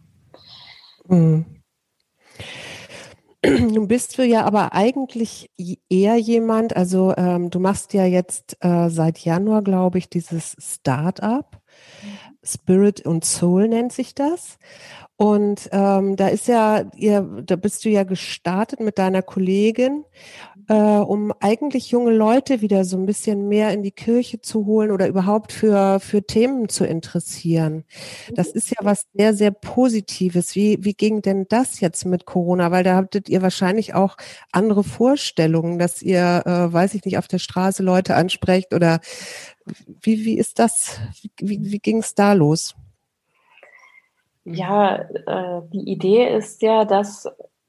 Mhm. 1.07 1.45
Nun 3.43 3.87
bist 3.87 4.17
du 4.17 4.25
ja 4.25 4.45
aber 4.45 4.73
eigentlich 4.73 5.49
eher 5.89 6.17
jemand, 6.17 6.75
also 6.75 7.13
ähm, 7.17 7.49
du 7.49 7.59
machst 7.59 7.93
ja 7.93 8.05
jetzt 8.05 8.57
äh, 8.59 8.89
seit 8.89 9.17
Januar, 9.19 9.63
glaube 9.63 9.97
ich, 9.97 10.09
dieses 10.09 10.55
Start-up. 10.59 11.61
Spirit 12.43 13.05
und 13.05 13.23
Soul 13.23 13.67
nennt 13.67 13.93
sich 13.93 14.15
das. 14.15 14.57
Und 15.21 15.69
ähm, 15.71 16.15
da 16.15 16.29
ist 16.29 16.47
ja, 16.47 16.85
ihr, 16.95 17.21
da 17.45 17.55
bist 17.55 17.85
du 17.85 17.89
ja 17.89 18.01
gestartet 18.05 18.79
mit 18.79 18.97
deiner 18.97 19.21
Kollegin, 19.21 20.03
äh, 20.67 20.73
um 20.73 21.31
eigentlich 21.39 21.91
junge 21.91 22.09
Leute 22.11 22.61
wieder 22.61 22.85
so 22.85 22.97
ein 22.97 23.05
bisschen 23.05 23.47
mehr 23.47 23.71
in 23.71 23.83
die 23.83 23.91
Kirche 23.91 24.41
zu 24.41 24.65
holen 24.65 24.89
oder 24.89 25.07
überhaupt 25.07 25.51
für, 25.51 25.99
für 25.99 26.23
Themen 26.23 26.69
zu 26.69 26.85
interessieren. 26.87 27.83
Das 28.33 28.47
ist 28.47 28.71
ja 28.71 28.77
was 28.81 29.05
sehr, 29.13 29.35
sehr 29.35 29.51
Positives. 29.51 30.55
Wie, 30.55 30.79
wie 30.81 30.95
ging 30.95 31.21
denn 31.21 31.45
das 31.47 31.81
jetzt 31.81 32.03
mit 32.03 32.25
Corona? 32.25 32.71
Weil 32.71 32.83
da 32.83 32.95
hattet 32.95 33.29
ihr 33.29 33.43
wahrscheinlich 33.43 33.93
auch 33.93 34.17
andere 34.51 34.83
Vorstellungen, 34.83 35.77
dass 35.77 36.01
ihr, 36.01 36.41
äh, 36.47 36.73
weiß 36.73 36.95
ich 36.95 37.05
nicht, 37.05 37.19
auf 37.19 37.27
der 37.27 37.37
Straße 37.37 37.83
Leute 37.83 38.15
ansprecht 38.15 38.73
oder 38.73 39.01
wie, 40.01 40.25
wie 40.25 40.39
ist 40.39 40.57
das? 40.57 40.99
Wie, 41.37 41.59
wie 41.61 41.79
ging 41.79 41.99
es 41.99 42.15
da 42.15 42.33
los? 42.33 42.73
Ja, 44.43 44.95
äh, 44.95 45.61
die 45.71 45.89
Idee 45.89 46.27
ist 46.35 46.61
ja, 46.61 46.85
dass 46.85 47.27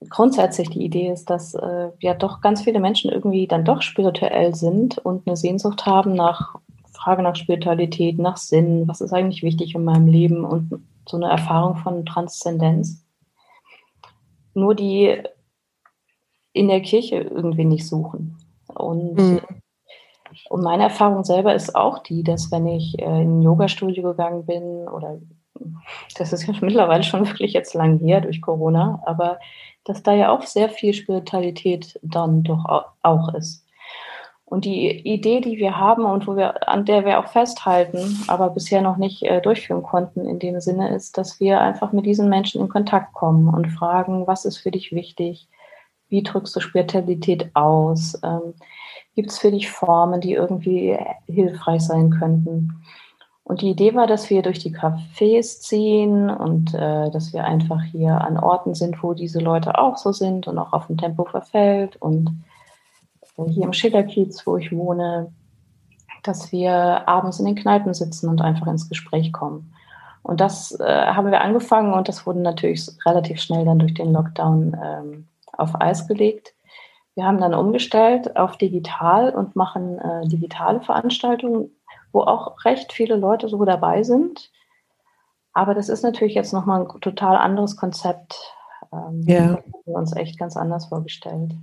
grundsätzlich 0.08 0.70
die 0.70 0.84
Idee 0.84 1.10
ist, 1.10 1.30
dass 1.30 1.54
äh, 1.54 1.90
ja 2.00 2.14
doch 2.14 2.40
ganz 2.40 2.62
viele 2.62 2.80
Menschen 2.80 3.10
irgendwie 3.10 3.46
dann 3.46 3.64
doch 3.64 3.82
spirituell 3.82 4.54
sind 4.54 4.98
und 4.98 5.26
eine 5.26 5.36
Sehnsucht 5.36 5.86
haben 5.86 6.14
nach 6.14 6.56
Frage 7.02 7.22
nach 7.22 7.34
Spiritualität, 7.36 8.18
nach 8.18 8.36
Sinn, 8.36 8.86
was 8.86 9.00
ist 9.00 9.12
eigentlich 9.12 9.42
wichtig 9.42 9.74
in 9.74 9.84
meinem 9.84 10.06
Leben 10.06 10.44
und 10.44 10.82
so 11.08 11.16
eine 11.16 11.28
Erfahrung 11.28 11.76
von 11.76 12.06
Transzendenz. 12.06 13.04
Nur 14.54 14.74
die 14.74 15.20
in 16.52 16.68
der 16.68 16.80
Kirche 16.80 17.16
irgendwie 17.16 17.64
nicht 17.64 17.86
suchen. 17.86 18.36
Und, 18.68 19.16
mhm. 19.16 19.40
und 20.50 20.62
meine 20.62 20.84
Erfahrung 20.84 21.24
selber 21.24 21.54
ist 21.54 21.74
auch 21.74 21.98
die, 21.98 22.22
dass 22.22 22.52
wenn 22.52 22.66
ich 22.66 22.98
äh, 22.98 23.04
in 23.04 23.38
ein 23.38 23.42
Yoga-Studio 23.42 24.02
gegangen 24.02 24.46
bin 24.46 24.88
oder 24.88 25.18
das 26.16 26.32
ist 26.32 26.46
ja 26.46 26.54
mittlerweile 26.60 27.02
schon 27.02 27.26
wirklich 27.26 27.52
jetzt 27.52 27.74
lang 27.74 27.98
her 27.98 28.20
durch 28.20 28.40
Corona, 28.40 29.02
aber 29.06 29.38
dass 29.84 30.02
da 30.02 30.12
ja 30.12 30.30
auch 30.30 30.42
sehr 30.42 30.68
viel 30.68 30.94
Spiritualität 30.94 31.98
dann 32.02 32.42
doch 32.42 32.86
auch 33.02 33.34
ist. 33.34 33.66
Und 34.52 34.66
die 34.66 34.90
Idee, 34.90 35.40
die 35.40 35.56
wir 35.56 35.78
haben 35.78 36.04
und 36.04 36.26
wo 36.26 36.36
wir, 36.36 36.68
an 36.68 36.84
der 36.84 37.06
wir 37.06 37.18
auch 37.18 37.28
festhalten, 37.28 38.18
aber 38.28 38.50
bisher 38.50 38.82
noch 38.82 38.98
nicht 38.98 39.22
äh, 39.22 39.40
durchführen 39.40 39.82
konnten 39.82 40.26
in 40.26 40.38
dem 40.38 40.60
Sinne, 40.60 40.94
ist, 40.94 41.16
dass 41.16 41.40
wir 41.40 41.62
einfach 41.62 41.92
mit 41.92 42.04
diesen 42.04 42.28
Menschen 42.28 42.60
in 42.60 42.68
Kontakt 42.68 43.14
kommen 43.14 43.48
und 43.48 43.70
fragen, 43.70 44.26
was 44.26 44.44
ist 44.44 44.58
für 44.58 44.70
dich 44.70 44.92
wichtig? 44.92 45.48
Wie 46.10 46.22
drückst 46.22 46.54
du 46.54 46.60
Spiritualität 46.60 47.50
aus? 47.54 48.20
Ähm, 48.22 48.52
Gibt 49.14 49.30
es 49.30 49.38
für 49.38 49.50
dich 49.50 49.70
Formen, 49.70 50.20
die 50.20 50.34
irgendwie 50.34 50.98
hilfreich 51.26 51.80
sein 51.80 52.10
könnten? 52.10 52.84
Und 53.52 53.60
die 53.60 53.68
Idee 53.68 53.94
war, 53.94 54.06
dass 54.06 54.30
wir 54.30 54.40
durch 54.40 54.60
die 54.60 54.74
Cafés 54.74 55.60
ziehen 55.60 56.30
und 56.30 56.72
äh, 56.72 57.10
dass 57.10 57.34
wir 57.34 57.44
einfach 57.44 57.82
hier 57.82 58.18
an 58.18 58.38
Orten 58.38 58.74
sind, 58.74 59.02
wo 59.02 59.12
diese 59.12 59.40
Leute 59.40 59.78
auch 59.78 59.98
so 59.98 60.10
sind 60.10 60.48
und 60.48 60.56
auch 60.56 60.72
auf 60.72 60.86
dem 60.86 60.96
Tempo 60.96 61.26
verfällt. 61.26 61.96
Und 61.96 62.30
äh, 63.36 63.44
hier 63.50 63.64
im 63.64 63.74
Schillerkiez, 63.74 64.46
wo 64.46 64.56
ich 64.56 64.72
wohne, 64.72 65.34
dass 66.22 66.50
wir 66.50 67.06
abends 67.06 67.40
in 67.40 67.44
den 67.44 67.54
Kneipen 67.54 67.92
sitzen 67.92 68.30
und 68.30 68.40
einfach 68.40 68.68
ins 68.68 68.88
Gespräch 68.88 69.34
kommen. 69.34 69.74
Und 70.22 70.40
das 70.40 70.72
äh, 70.80 71.08
haben 71.08 71.30
wir 71.30 71.42
angefangen 71.42 71.92
und 71.92 72.08
das 72.08 72.24
wurde 72.24 72.40
natürlich 72.40 72.88
relativ 73.04 73.38
schnell 73.38 73.66
dann 73.66 73.80
durch 73.80 73.92
den 73.92 74.14
Lockdown 74.14 74.74
ähm, 74.82 75.26
auf 75.58 75.78
Eis 75.78 76.08
gelegt. 76.08 76.54
Wir 77.14 77.26
haben 77.26 77.38
dann 77.38 77.52
umgestellt 77.52 78.34
auf 78.34 78.56
digital 78.56 79.28
und 79.34 79.56
machen 79.56 79.98
äh, 79.98 80.26
digitale 80.26 80.80
Veranstaltungen 80.80 81.70
wo 82.12 82.20
auch 82.20 82.64
recht 82.64 82.92
viele 82.92 83.16
Leute 83.16 83.48
so 83.48 83.64
dabei 83.64 84.02
sind. 84.02 84.50
Aber 85.52 85.74
das 85.74 85.88
ist 85.88 86.02
natürlich 86.02 86.34
jetzt 86.34 86.52
nochmal 86.52 86.82
ein 86.82 87.00
total 87.00 87.36
anderes 87.36 87.76
Konzept. 87.76 88.36
Ähm, 88.92 89.22
ja. 89.26 89.38
Das 89.38 89.56
haben 89.56 89.72
wir 89.84 89.94
uns 89.94 90.16
echt 90.16 90.38
ganz 90.38 90.56
anders 90.56 90.86
vorgestellt. 90.86 91.54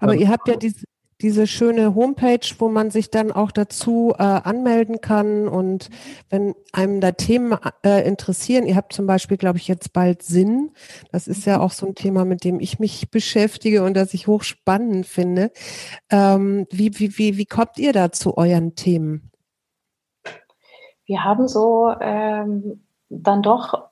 Aber 0.00 0.14
ihr 0.14 0.28
habt 0.28 0.48
ja 0.48 0.56
diese, 0.56 0.84
diese 1.20 1.46
schöne 1.46 1.94
Homepage, 1.94 2.46
wo 2.58 2.68
man 2.68 2.90
sich 2.90 3.10
dann 3.10 3.32
auch 3.32 3.50
dazu 3.50 4.14
äh, 4.16 4.22
anmelden 4.22 5.00
kann 5.00 5.48
und 5.48 5.90
wenn 6.30 6.54
einem 6.72 7.00
da 7.00 7.12
Themen 7.12 7.58
äh, 7.84 8.06
interessieren, 8.06 8.66
ihr 8.66 8.76
habt 8.76 8.92
zum 8.92 9.06
Beispiel, 9.06 9.36
glaube 9.36 9.58
ich, 9.58 9.68
jetzt 9.68 9.92
bald 9.92 10.22
Sinn. 10.22 10.70
Das 11.10 11.26
ist 11.26 11.44
ja 11.44 11.60
auch 11.60 11.72
so 11.72 11.86
ein 11.86 11.94
Thema, 11.94 12.24
mit 12.24 12.44
dem 12.44 12.60
ich 12.60 12.78
mich 12.78 13.10
beschäftige 13.10 13.82
und 13.82 13.94
das 13.94 14.14
ich 14.14 14.26
hochspannend 14.26 15.06
finde. 15.06 15.50
Ähm, 16.10 16.66
wie, 16.70 16.98
wie, 16.98 17.18
wie, 17.18 17.36
wie 17.36 17.46
kommt 17.46 17.78
ihr 17.78 17.92
da 17.92 18.12
zu 18.12 18.36
euren 18.36 18.74
Themen? 18.74 19.30
Wir 21.08 21.24
haben 21.24 21.48
so 21.48 21.92
ähm, 22.00 22.84
dann 23.08 23.42
doch 23.42 23.88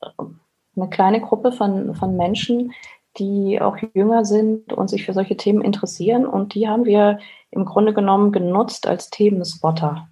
eine 0.76 0.88
kleine 0.90 1.20
Gruppe 1.20 1.50
von, 1.50 1.94
von 1.94 2.16
Menschen, 2.16 2.72
die 3.18 3.60
auch 3.60 3.78
jünger 3.94 4.26
sind 4.26 4.74
und 4.74 4.88
sich 4.88 5.06
für 5.06 5.14
solche 5.14 5.36
Themen 5.36 5.62
interessieren. 5.62 6.26
Und 6.26 6.54
die 6.54 6.68
haben 6.68 6.84
wir 6.84 7.18
im 7.50 7.64
Grunde 7.64 7.94
genommen 7.94 8.32
genutzt 8.32 8.86
als 8.86 9.08
Themenspotter, 9.08 10.08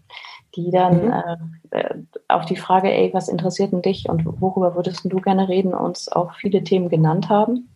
die 0.56 0.70
dann 0.70 1.06
mhm. 1.06 1.12
äh, 1.70 1.94
auf 2.28 2.46
die 2.46 2.56
Frage, 2.56 2.90
ey, 2.90 3.12
was 3.12 3.28
interessiert 3.28 3.72
denn 3.72 3.82
dich 3.82 4.08
und 4.08 4.24
worüber 4.40 4.74
würdest 4.74 5.04
du 5.04 5.20
gerne 5.20 5.48
reden, 5.48 5.74
uns 5.74 6.10
auch 6.10 6.34
viele 6.34 6.64
Themen 6.64 6.88
genannt 6.88 7.28
haben. 7.28 7.68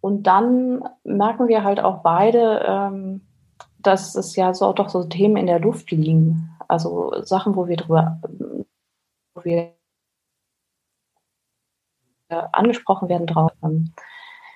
Und 0.00 0.26
dann 0.26 0.82
merken 1.04 1.48
wir 1.48 1.62
halt 1.62 1.80
auch 1.80 1.98
beide, 2.02 2.64
ähm, 2.66 3.20
dass 3.78 4.14
es 4.14 4.34
ja 4.34 4.54
so 4.54 4.72
doch 4.72 4.88
so 4.88 5.04
Themen 5.04 5.36
in 5.36 5.46
der 5.46 5.60
Luft 5.60 5.90
liegen. 5.90 6.53
Also 6.68 7.22
Sachen, 7.22 7.56
wo 7.56 7.68
wir 7.68 7.76
drüber, 7.76 8.20
wo 9.34 9.44
wir 9.44 9.74
angesprochen 12.28 13.08
werden 13.08 13.26
drauf. 13.26 13.52
Ähm, 13.62 13.92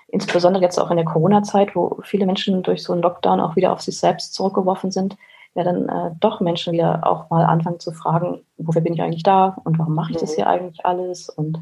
insbesondere 0.08 0.62
jetzt 0.62 0.78
auch 0.78 0.90
in 0.90 0.96
der 0.96 1.04
Corona-Zeit, 1.04 1.76
wo 1.76 2.00
viele 2.02 2.26
Menschen 2.26 2.62
durch 2.62 2.82
so 2.82 2.92
einen 2.92 3.02
Lockdown 3.02 3.40
auch 3.40 3.56
wieder 3.56 3.72
auf 3.72 3.80
sich 3.80 3.98
selbst 3.98 4.34
zurückgeworfen 4.34 4.90
sind, 4.90 5.16
ja 5.54 5.64
dann 5.64 5.88
äh, 5.88 6.10
doch 6.20 6.40
Menschen 6.40 6.72
wieder 6.72 7.06
auch 7.06 7.30
mal 7.30 7.44
anfangen 7.44 7.80
zu 7.80 7.92
fragen, 7.92 8.44
wofür 8.56 8.80
bin 8.80 8.94
ich 8.94 9.02
eigentlich 9.02 9.22
da 9.22 9.56
und 9.64 9.78
warum 9.78 9.94
mache 9.94 10.12
ich 10.12 10.18
das 10.18 10.32
mhm. 10.32 10.34
hier 10.36 10.46
eigentlich 10.46 10.86
alles 10.86 11.28
und, 11.28 11.60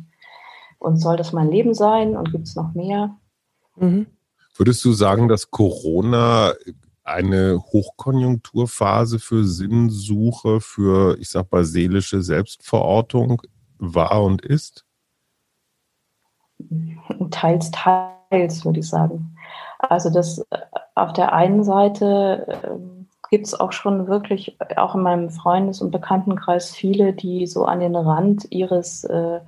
und 0.78 0.96
soll 0.98 1.16
das 1.16 1.32
mein 1.32 1.50
Leben 1.50 1.74
sein 1.74 2.16
und 2.16 2.30
gibt 2.30 2.46
es 2.46 2.56
noch 2.56 2.74
mehr? 2.74 3.16
Mhm. 3.76 4.06
Würdest 4.54 4.84
du 4.84 4.92
sagen, 4.92 5.28
dass 5.28 5.50
Corona 5.50 6.52
eine 7.06 7.62
Hochkonjunkturphase 7.72 9.18
für 9.18 9.44
Sinnsuche, 9.44 10.60
für, 10.60 11.18
ich 11.18 11.30
sag 11.30 11.50
mal, 11.52 11.64
seelische 11.64 12.22
Selbstverortung 12.22 13.42
war 13.78 14.22
und 14.22 14.42
ist? 14.42 14.84
Teils, 17.30 17.70
teils, 17.70 18.64
würde 18.64 18.80
ich 18.80 18.88
sagen. 18.88 19.36
Also 19.78 20.10
das 20.10 20.38
äh, 20.50 20.58
auf 20.94 21.12
der 21.12 21.32
einen 21.32 21.64
Seite 21.64 22.46
äh, 22.48 23.30
gibt 23.30 23.46
es 23.46 23.58
auch 23.58 23.72
schon 23.72 24.06
wirklich, 24.06 24.56
auch 24.76 24.94
in 24.94 25.02
meinem 25.02 25.30
Freundes- 25.30 25.80
und 25.80 25.90
Bekanntenkreis, 25.90 26.74
viele, 26.74 27.12
die 27.12 27.46
so 27.46 27.64
an 27.64 27.80
den 27.80 27.94
Rand 27.94 28.46
ihres, 28.50 29.04
äh, 29.04 29.40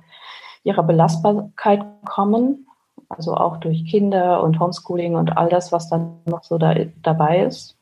ihrer 0.63 0.83
Belastbarkeit 0.83 1.83
kommen 2.05 2.67
also 3.09 3.35
auch 3.35 3.57
durch 3.57 3.85
Kinder 3.85 4.43
und 4.43 4.59
Homeschooling 4.59 5.15
und 5.15 5.35
all 5.37 5.49
das, 5.49 5.71
was 5.71 5.89
dann 5.89 6.19
noch 6.25 6.43
so 6.43 6.57
da, 6.57 6.75
dabei 7.01 7.43
ist. 7.43 7.77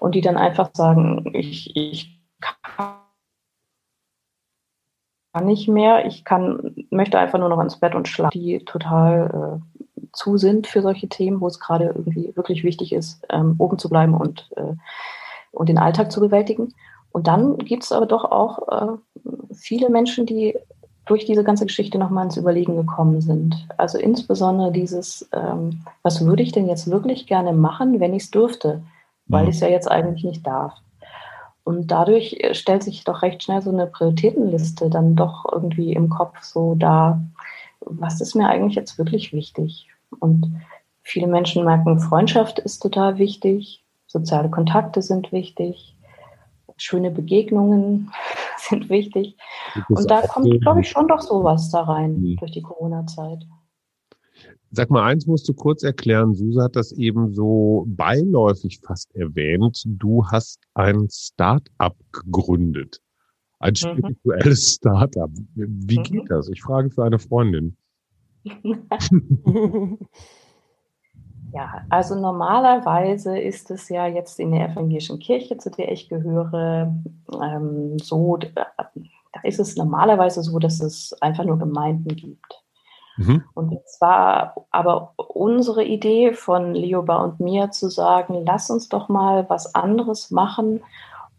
Und 0.00 0.14
die 0.14 0.20
dann 0.20 0.36
einfach 0.36 0.70
sagen, 0.74 1.30
ich, 1.34 1.76
ich 1.76 2.20
kann 2.40 2.96
nicht 5.44 5.68
mehr, 5.68 6.06
ich 6.06 6.24
kann, 6.24 6.74
möchte 6.90 7.18
einfach 7.18 7.38
nur 7.38 7.48
noch 7.48 7.60
ins 7.60 7.78
Bett 7.78 7.94
und 7.94 8.08
schlafen, 8.08 8.38
die 8.38 8.64
total 8.64 9.60
äh, 9.96 10.06
zu 10.12 10.36
sind 10.38 10.66
für 10.66 10.82
solche 10.82 11.08
Themen, 11.08 11.40
wo 11.40 11.46
es 11.46 11.60
gerade 11.60 11.86
irgendwie 11.86 12.34
wirklich 12.34 12.64
wichtig 12.64 12.92
ist, 12.92 13.24
ähm, 13.30 13.54
oben 13.58 13.78
zu 13.78 13.88
bleiben 13.88 14.14
und, 14.14 14.50
äh, 14.56 14.74
und 15.52 15.68
den 15.68 15.78
Alltag 15.78 16.10
zu 16.10 16.20
bewältigen. 16.20 16.74
Und 17.12 17.26
dann 17.26 17.58
gibt 17.58 17.84
es 17.84 17.92
aber 17.92 18.06
doch 18.06 18.24
auch 18.24 18.68
äh, 18.68 18.96
viele 19.54 19.90
Menschen, 19.90 20.26
die 20.26 20.58
durch 21.06 21.24
diese 21.24 21.44
ganze 21.44 21.66
Geschichte 21.66 21.98
nochmal 21.98 22.26
ins 22.26 22.36
Überlegen 22.36 22.76
gekommen 22.76 23.20
sind. 23.20 23.66
Also 23.76 23.98
insbesondere 23.98 24.70
dieses, 24.70 25.28
ähm, 25.32 25.80
was 26.02 26.24
würde 26.24 26.42
ich 26.42 26.52
denn 26.52 26.68
jetzt 26.68 26.90
wirklich 26.90 27.26
gerne 27.26 27.52
machen, 27.52 27.98
wenn 27.98 28.14
ich 28.14 28.24
es 28.24 28.30
dürfte, 28.30 28.82
weil 29.26 29.44
mhm. 29.44 29.50
ich 29.50 29.56
es 29.56 29.60
ja 29.60 29.68
jetzt 29.68 29.90
eigentlich 29.90 30.24
nicht 30.24 30.46
darf. 30.46 30.74
Und 31.64 31.88
dadurch 31.90 32.36
äh, 32.40 32.54
stellt 32.54 32.82
sich 32.82 33.04
doch 33.04 33.22
recht 33.22 33.42
schnell 33.42 33.62
so 33.62 33.70
eine 33.70 33.86
Prioritätenliste 33.86 34.90
dann 34.90 35.16
doch 35.16 35.44
irgendwie 35.50 35.92
im 35.92 36.08
Kopf 36.08 36.42
so 36.42 36.74
da, 36.76 37.20
was 37.80 38.20
ist 38.20 38.34
mir 38.34 38.48
eigentlich 38.48 38.76
jetzt 38.76 38.98
wirklich 38.98 39.32
wichtig? 39.32 39.88
Und 40.20 40.52
viele 41.02 41.26
Menschen 41.26 41.64
merken, 41.64 41.98
Freundschaft 41.98 42.58
ist 42.58 42.80
total 42.80 43.18
wichtig, 43.18 43.82
soziale 44.06 44.50
Kontakte 44.50 45.02
sind 45.02 45.32
wichtig, 45.32 45.91
schöne 46.76 47.10
Begegnungen 47.10 48.10
sind 48.58 48.88
wichtig. 48.88 49.36
Und 49.88 50.10
da 50.10 50.22
kommt, 50.22 50.60
glaube 50.60 50.80
ich, 50.80 50.88
schon 50.88 51.08
doch 51.08 51.20
sowas 51.20 51.70
da 51.70 51.82
rein 51.82 52.20
mhm. 52.20 52.36
durch 52.36 52.52
die 52.52 52.62
Corona-Zeit. 52.62 53.46
Sag 54.70 54.88
mal, 54.88 55.04
eins 55.04 55.26
musst 55.26 55.46
du 55.48 55.52
kurz 55.52 55.82
erklären. 55.82 56.34
Suse 56.34 56.62
hat 56.62 56.76
das 56.76 56.92
eben 56.92 57.34
so 57.34 57.84
beiläufig 57.88 58.80
fast 58.80 59.14
erwähnt. 59.14 59.82
Du 59.86 60.24
hast 60.26 60.60
ein 60.72 61.08
Start-up 61.10 61.96
gegründet. 62.10 63.02
Ein 63.58 63.72
mhm. 63.72 63.76
spirituelles. 63.76 64.74
Start-up. 64.74 65.30
Wie 65.54 65.98
mhm. 65.98 66.02
geht 66.02 66.30
das? 66.30 66.48
Ich 66.48 66.62
frage 66.62 66.90
für 66.90 67.04
eine 67.04 67.18
Freundin. 67.18 67.76
ja, 71.52 71.84
also 71.90 72.14
normalerweise 72.14 73.38
ist 73.38 73.70
es 73.70 73.88
ja 73.88 74.06
jetzt 74.06 74.40
in 74.40 74.52
der 74.52 74.70
evangelischen 74.70 75.18
Kirche, 75.18 75.58
zu 75.58 75.70
der 75.70 75.92
ich 75.92 76.08
gehöre, 76.08 76.94
ähm, 77.42 77.98
so, 77.98 78.38
da 78.38 79.40
ist 79.42 79.60
es 79.60 79.76
normalerweise 79.76 80.42
so, 80.42 80.58
dass 80.58 80.80
es 80.80 81.12
einfach 81.20 81.44
nur 81.44 81.58
Gemeinden 81.58 82.16
gibt. 82.16 82.62
Mhm. 83.16 83.44
Und 83.54 83.72
es 83.72 84.00
war 84.00 84.54
aber 84.70 85.12
unsere 85.16 85.84
Idee 85.84 86.32
von 86.32 86.74
Leoba 86.74 87.16
und 87.22 87.40
mir 87.40 87.70
zu 87.70 87.90
sagen, 87.90 88.42
lass 88.46 88.70
uns 88.70 88.88
doch 88.88 89.08
mal 89.08 89.48
was 89.50 89.74
anderes 89.74 90.30
machen 90.30 90.82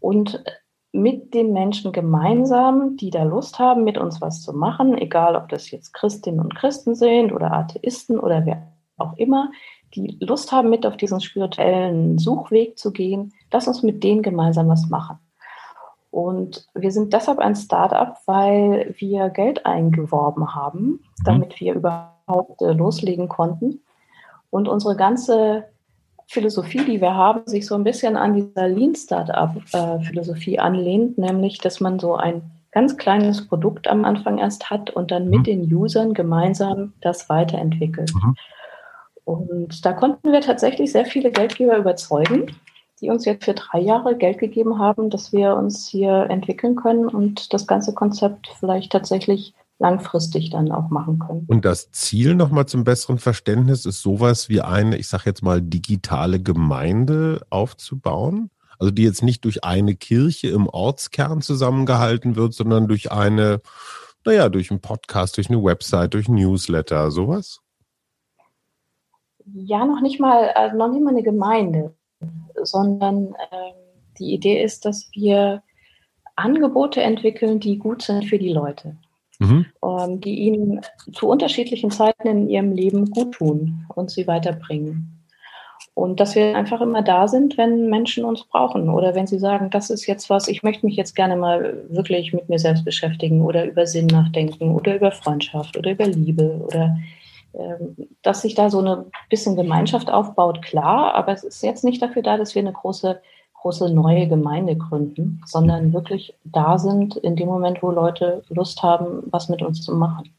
und 0.00 0.44
mit 0.92 1.34
den 1.34 1.52
Menschen 1.52 1.90
gemeinsam, 1.90 2.96
die 2.96 3.10
da 3.10 3.24
Lust 3.24 3.58
haben, 3.58 3.82
mit 3.82 3.98
uns 3.98 4.20
was 4.20 4.42
zu 4.42 4.52
machen, 4.52 4.96
egal 4.96 5.34
ob 5.34 5.48
das 5.48 5.72
jetzt 5.72 5.92
Christinnen 5.92 6.38
und 6.38 6.54
Christen 6.54 6.94
sind 6.94 7.32
oder 7.32 7.52
Atheisten 7.52 8.20
oder 8.20 8.46
wer 8.46 8.72
auch 8.96 9.14
immer, 9.16 9.50
die 9.94 10.18
Lust 10.20 10.52
haben, 10.52 10.70
mit 10.70 10.86
auf 10.86 10.96
diesen 10.96 11.20
spirituellen 11.20 12.18
Suchweg 12.18 12.78
zu 12.78 12.92
gehen, 12.92 13.32
lass 13.52 13.68
uns 13.68 13.82
mit 13.82 14.02
denen 14.02 14.22
gemeinsam 14.22 14.68
was 14.68 14.88
machen. 14.88 15.18
Und 16.10 16.68
wir 16.74 16.92
sind 16.92 17.12
deshalb 17.12 17.40
ein 17.40 17.56
Startup, 17.56 18.16
weil 18.26 18.94
wir 18.98 19.30
Geld 19.30 19.66
eingeworben 19.66 20.54
haben, 20.54 20.80
mhm. 20.80 21.00
damit 21.24 21.60
wir 21.60 21.74
überhaupt 21.74 22.62
äh, 22.62 22.72
loslegen 22.72 23.28
konnten. 23.28 23.80
Und 24.50 24.68
unsere 24.68 24.94
ganze 24.94 25.64
Philosophie, 26.28 26.84
die 26.84 27.00
wir 27.00 27.14
haben, 27.14 27.42
sich 27.46 27.66
so 27.66 27.74
ein 27.74 27.84
bisschen 27.84 28.16
an 28.16 28.34
dieser 28.34 28.68
Lean 28.68 28.94
Startup-Philosophie 28.94 30.54
äh, 30.54 30.58
anlehnt, 30.58 31.18
nämlich, 31.18 31.58
dass 31.58 31.80
man 31.80 31.98
so 31.98 32.14
ein 32.14 32.42
ganz 32.70 32.96
kleines 32.96 33.46
Produkt 33.46 33.88
am 33.88 34.04
Anfang 34.04 34.38
erst 34.38 34.70
hat 34.70 34.90
und 34.90 35.10
dann 35.10 35.28
mit 35.28 35.40
mhm. 35.40 35.44
den 35.44 35.74
Usern 35.74 36.14
gemeinsam 36.14 36.92
das 37.00 37.28
weiterentwickelt. 37.28 38.12
Mhm. 38.14 38.36
Und 39.24 39.84
da 39.84 39.92
konnten 39.92 40.32
wir 40.32 40.40
tatsächlich 40.40 40.92
sehr 40.92 41.06
viele 41.06 41.30
Geldgeber 41.30 41.76
überzeugen 41.78 42.54
die 43.00 43.10
uns 43.10 43.24
jetzt 43.24 43.44
für 43.44 43.54
drei 43.54 43.80
Jahre 43.80 44.16
Geld 44.16 44.38
gegeben 44.38 44.78
haben, 44.78 45.10
dass 45.10 45.32
wir 45.32 45.56
uns 45.56 45.86
hier 45.86 46.26
entwickeln 46.30 46.76
können 46.76 47.06
und 47.06 47.52
das 47.52 47.66
ganze 47.66 47.92
Konzept 47.92 48.48
vielleicht 48.58 48.92
tatsächlich 48.92 49.54
langfristig 49.78 50.50
dann 50.50 50.70
auch 50.70 50.88
machen 50.88 51.18
können. 51.18 51.44
Und 51.48 51.64
das 51.64 51.90
Ziel 51.90 52.34
nochmal 52.34 52.66
zum 52.66 52.84
besseren 52.84 53.18
Verständnis 53.18 53.84
ist 53.84 54.00
sowas 54.00 54.48
wie 54.48 54.60
eine, 54.60 54.96
ich 54.96 55.08
sage 55.08 55.24
jetzt 55.26 55.42
mal, 55.42 55.60
digitale 55.60 56.40
Gemeinde 56.40 57.42
aufzubauen? 57.50 58.50
Also 58.78 58.90
die 58.90 59.02
jetzt 59.02 59.22
nicht 59.22 59.44
durch 59.44 59.64
eine 59.64 59.94
Kirche 59.94 60.48
im 60.48 60.66
Ortskern 60.68 61.42
zusammengehalten 61.42 62.36
wird, 62.36 62.54
sondern 62.54 62.88
durch 62.88 63.12
eine, 63.12 63.60
naja, 64.24 64.48
durch 64.48 64.70
einen 64.70 64.80
Podcast, 64.80 65.36
durch 65.36 65.48
eine 65.48 65.62
Website, 65.62 66.14
durch 66.14 66.28
Newsletter, 66.28 67.10
sowas? 67.10 67.60
Ja, 69.52 69.84
noch 69.84 70.00
nicht 70.00 70.20
mal, 70.20 70.50
also 70.50 70.76
noch 70.76 70.88
nicht 70.88 71.02
mal 71.02 71.10
eine 71.10 71.22
Gemeinde 71.22 71.94
sondern 72.62 73.34
äh, 73.50 73.72
die 74.18 74.32
Idee 74.32 74.62
ist, 74.62 74.84
dass 74.84 75.08
wir 75.12 75.62
Angebote 76.36 77.00
entwickeln, 77.00 77.60
die 77.60 77.78
gut 77.78 78.02
sind 78.02 78.24
für 78.24 78.38
die 78.38 78.52
Leute, 78.52 78.96
mhm. 79.38 79.66
ähm, 79.84 80.20
die 80.20 80.34
ihnen 80.40 80.80
zu 81.12 81.28
unterschiedlichen 81.28 81.90
Zeiten 81.90 82.26
in 82.26 82.48
ihrem 82.48 82.72
Leben 82.72 83.10
gut 83.10 83.34
tun 83.34 83.86
und 83.94 84.10
sie 84.10 84.26
weiterbringen. 84.26 85.10
Und 85.92 86.18
dass 86.18 86.34
wir 86.34 86.56
einfach 86.56 86.80
immer 86.80 87.02
da 87.02 87.28
sind, 87.28 87.56
wenn 87.56 87.88
Menschen 87.88 88.24
uns 88.24 88.44
brauchen 88.44 88.88
oder 88.88 89.14
wenn 89.14 89.28
sie 89.28 89.38
sagen, 89.38 89.70
das 89.70 89.90
ist 89.90 90.06
jetzt 90.06 90.28
was, 90.28 90.48
ich 90.48 90.62
möchte 90.62 90.86
mich 90.86 90.96
jetzt 90.96 91.14
gerne 91.14 91.36
mal 91.36 91.84
wirklich 91.88 92.32
mit 92.32 92.48
mir 92.48 92.58
selbst 92.58 92.84
beschäftigen 92.84 93.42
oder 93.42 93.64
über 93.64 93.86
Sinn 93.86 94.06
nachdenken 94.06 94.74
oder 94.74 94.96
über 94.96 95.12
Freundschaft 95.12 95.76
oder 95.76 95.92
über 95.92 96.06
Liebe 96.06 96.60
oder 96.64 96.96
ähm, 96.96 97.04
dass 98.22 98.42
sich 98.42 98.54
da 98.54 98.70
so 98.70 98.78
eine 98.80 99.06
bisschen 99.30 99.56
Gemeinschaft 99.56 100.10
aufbaut, 100.10 100.62
klar, 100.62 101.14
aber 101.14 101.32
es 101.32 101.44
ist 101.44 101.62
jetzt 101.62 101.84
nicht 101.84 102.02
dafür 102.02 102.22
da, 102.22 102.36
dass 102.36 102.54
wir 102.54 102.62
eine 102.62 102.72
große, 102.72 103.20
große 103.60 103.90
neue 103.90 104.28
Gemeinde 104.28 104.76
gründen, 104.76 105.40
sondern 105.46 105.92
wirklich 105.92 106.34
da 106.44 106.78
sind 106.78 107.16
in 107.16 107.36
dem 107.36 107.48
Moment, 107.48 107.82
wo 107.82 107.90
Leute 107.90 108.42
Lust 108.48 108.82
haben, 108.82 109.22
was 109.26 109.48
mit 109.48 109.62
uns 109.62 109.82
zu 109.82 109.94
machen. 109.94 110.34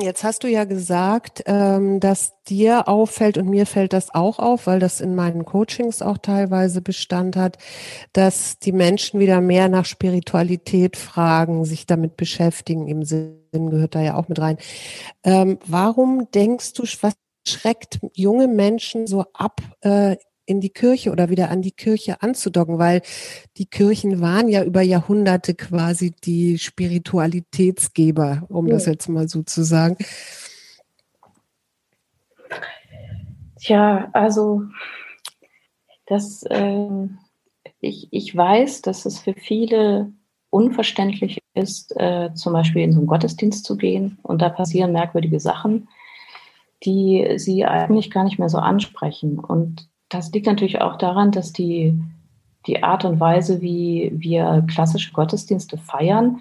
Jetzt 0.00 0.22
hast 0.22 0.44
du 0.44 0.48
ja 0.48 0.64
gesagt, 0.64 1.42
ähm, 1.46 1.98
dass 1.98 2.32
dir 2.44 2.88
auffällt 2.88 3.38
und 3.38 3.48
mir 3.48 3.66
fällt 3.66 3.92
das 3.92 4.14
auch 4.14 4.38
auf, 4.38 4.66
weil 4.66 4.78
das 4.78 5.00
in 5.00 5.14
meinen 5.14 5.44
Coachings 5.44 6.00
auch 6.00 6.18
teilweise 6.18 6.80
Bestand 6.80 7.36
hat, 7.36 7.58
dass 8.12 8.58
die 8.58 8.72
Menschen 8.72 9.18
wieder 9.18 9.40
mehr 9.40 9.68
nach 9.68 9.84
Spiritualität 9.84 10.96
fragen, 10.96 11.64
sich 11.64 11.86
damit 11.86 12.16
beschäftigen. 12.16 12.86
Im 12.86 13.02
Sinn 13.04 13.40
gehört 13.52 13.94
da 13.94 14.00
ja 14.00 14.16
auch 14.16 14.28
mit 14.28 14.40
rein. 14.40 14.58
Ähm, 15.24 15.58
warum 15.66 16.30
denkst 16.30 16.74
du, 16.74 16.84
was 17.00 17.14
schreckt 17.46 17.98
junge 18.14 18.48
Menschen 18.48 19.06
so 19.06 19.24
ab, 19.32 19.60
äh, 19.82 20.16
in 20.46 20.60
die 20.60 20.70
Kirche 20.70 21.10
oder 21.10 21.30
wieder 21.30 21.50
an 21.50 21.62
die 21.62 21.72
Kirche 21.72 22.22
anzudocken, 22.22 22.78
weil 22.78 23.02
die 23.56 23.66
Kirchen 23.66 24.20
waren 24.20 24.48
ja 24.48 24.62
über 24.64 24.82
Jahrhunderte 24.82 25.54
quasi 25.54 26.14
die 26.24 26.58
Spiritualitätsgeber, 26.58 28.44
um 28.48 28.66
ja. 28.66 28.74
das 28.74 28.86
jetzt 28.86 29.08
mal 29.08 29.28
so 29.28 29.42
zu 29.42 29.62
sagen. 29.62 29.96
Tja, 33.56 34.10
also 34.12 34.62
das, 36.06 36.42
äh, 36.44 37.08
ich, 37.80 38.08
ich 38.10 38.36
weiß, 38.36 38.82
dass 38.82 39.06
es 39.06 39.20
für 39.20 39.34
viele 39.34 40.12
unverständlich 40.50 41.42
ist, 41.54 41.96
äh, 41.96 42.32
zum 42.34 42.52
Beispiel 42.52 42.82
in 42.82 42.92
so 42.92 42.98
einen 42.98 43.06
Gottesdienst 43.06 43.64
zu 43.64 43.76
gehen 43.76 44.18
und 44.22 44.42
da 44.42 44.50
passieren 44.50 44.92
merkwürdige 44.92 45.40
Sachen, 45.40 45.88
die 46.84 47.34
sie 47.36 47.64
eigentlich 47.64 48.10
gar 48.10 48.24
nicht 48.24 48.38
mehr 48.38 48.48
so 48.48 48.58
ansprechen. 48.58 49.38
Und 49.38 49.88
das 50.14 50.30
liegt 50.32 50.46
natürlich 50.46 50.80
auch 50.80 50.96
daran, 50.96 51.32
dass 51.32 51.52
die, 51.52 51.98
die 52.66 52.82
Art 52.82 53.04
und 53.04 53.18
Weise, 53.18 53.60
wie 53.60 54.12
wir 54.14 54.64
klassische 54.68 55.12
Gottesdienste 55.12 55.76
feiern, 55.76 56.40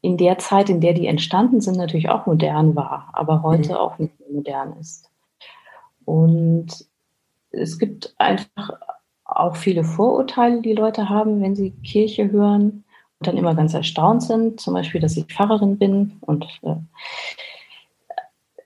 in 0.00 0.16
der 0.16 0.38
Zeit, 0.38 0.68
in 0.68 0.80
der 0.80 0.92
die 0.92 1.06
entstanden 1.06 1.60
sind, 1.60 1.76
natürlich 1.76 2.10
auch 2.10 2.26
modern 2.26 2.76
war, 2.76 3.08
aber 3.14 3.42
heute 3.42 3.70
mhm. 3.70 3.76
auch 3.76 3.98
nicht 3.98 4.18
mehr 4.20 4.28
modern 4.30 4.76
ist. 4.78 5.10
Und 6.04 6.86
es 7.50 7.78
gibt 7.78 8.14
einfach 8.18 8.72
auch 9.24 9.56
viele 9.56 9.82
Vorurteile, 9.82 10.60
die 10.60 10.74
Leute 10.74 11.08
haben, 11.08 11.40
wenn 11.40 11.56
sie 11.56 11.70
Kirche 11.70 12.30
hören 12.30 12.84
und 13.18 13.26
dann 13.26 13.38
immer 13.38 13.54
ganz 13.54 13.74
erstaunt 13.74 14.22
sind, 14.22 14.60
zum 14.60 14.74
Beispiel, 14.74 15.00
dass 15.00 15.16
ich 15.16 15.24
Pfarrerin 15.24 15.78
bin 15.78 16.18
und 16.20 16.44
äh, 16.62 16.76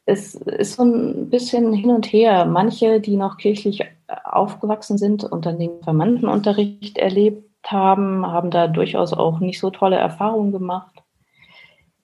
es 0.08 0.34
ist 0.34 0.76
so 0.76 0.84
ein 0.84 1.28
bisschen 1.28 1.74
hin 1.74 1.90
und 1.90 2.06
her. 2.06 2.46
Manche, 2.46 2.98
die 2.98 3.16
noch 3.16 3.36
kirchlich 3.36 3.84
aufgewachsen 4.24 4.96
sind 4.96 5.22
und 5.22 5.44
dann 5.44 5.58
den 5.58 5.82
Verwandtenunterricht 5.82 6.96
erlebt 6.96 7.44
haben, 7.66 8.26
haben 8.26 8.50
da 8.50 8.68
durchaus 8.68 9.12
auch 9.12 9.38
nicht 9.40 9.60
so 9.60 9.68
tolle 9.68 9.96
Erfahrungen 9.96 10.50
gemacht. 10.50 11.02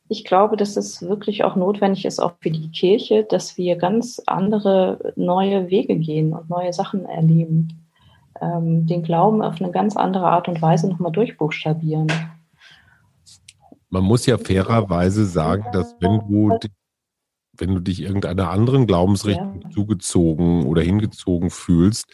Ich 0.08 0.26
glaube, 0.26 0.58
dass 0.58 0.76
es 0.76 1.00
wirklich 1.00 1.44
auch 1.44 1.56
notwendig 1.56 2.04
ist, 2.04 2.20
auch 2.20 2.32
für 2.40 2.50
die 2.50 2.70
Kirche, 2.70 3.24
dass 3.24 3.56
wir 3.56 3.76
ganz 3.76 4.20
andere 4.26 5.14
neue 5.16 5.70
Wege 5.70 5.96
gehen 5.96 6.34
und 6.34 6.50
neue 6.50 6.74
Sachen 6.74 7.06
erleben. 7.06 7.88
Ähm, 8.38 8.86
den 8.86 9.02
Glauben 9.02 9.40
auf 9.40 9.62
eine 9.62 9.70
ganz 9.70 9.96
andere 9.96 10.26
Art 10.26 10.46
und 10.46 10.60
Weise 10.60 10.90
nochmal 10.90 11.12
durchbuchstabieren. 11.12 12.12
Man 13.88 14.04
muss 14.04 14.26
ja 14.26 14.36
fairerweise 14.36 15.24
sagen, 15.24 15.64
dass 15.72 15.96
wenn 16.00 16.20
du 16.28 16.58
wenn 17.58 17.74
du 17.74 17.80
dich 17.80 18.00
irgendeiner 18.00 18.50
anderen 18.50 18.86
Glaubensrichtung 18.86 19.60
ja. 19.62 19.70
zugezogen 19.70 20.66
oder 20.66 20.82
hingezogen 20.82 21.50
fühlst, 21.50 22.06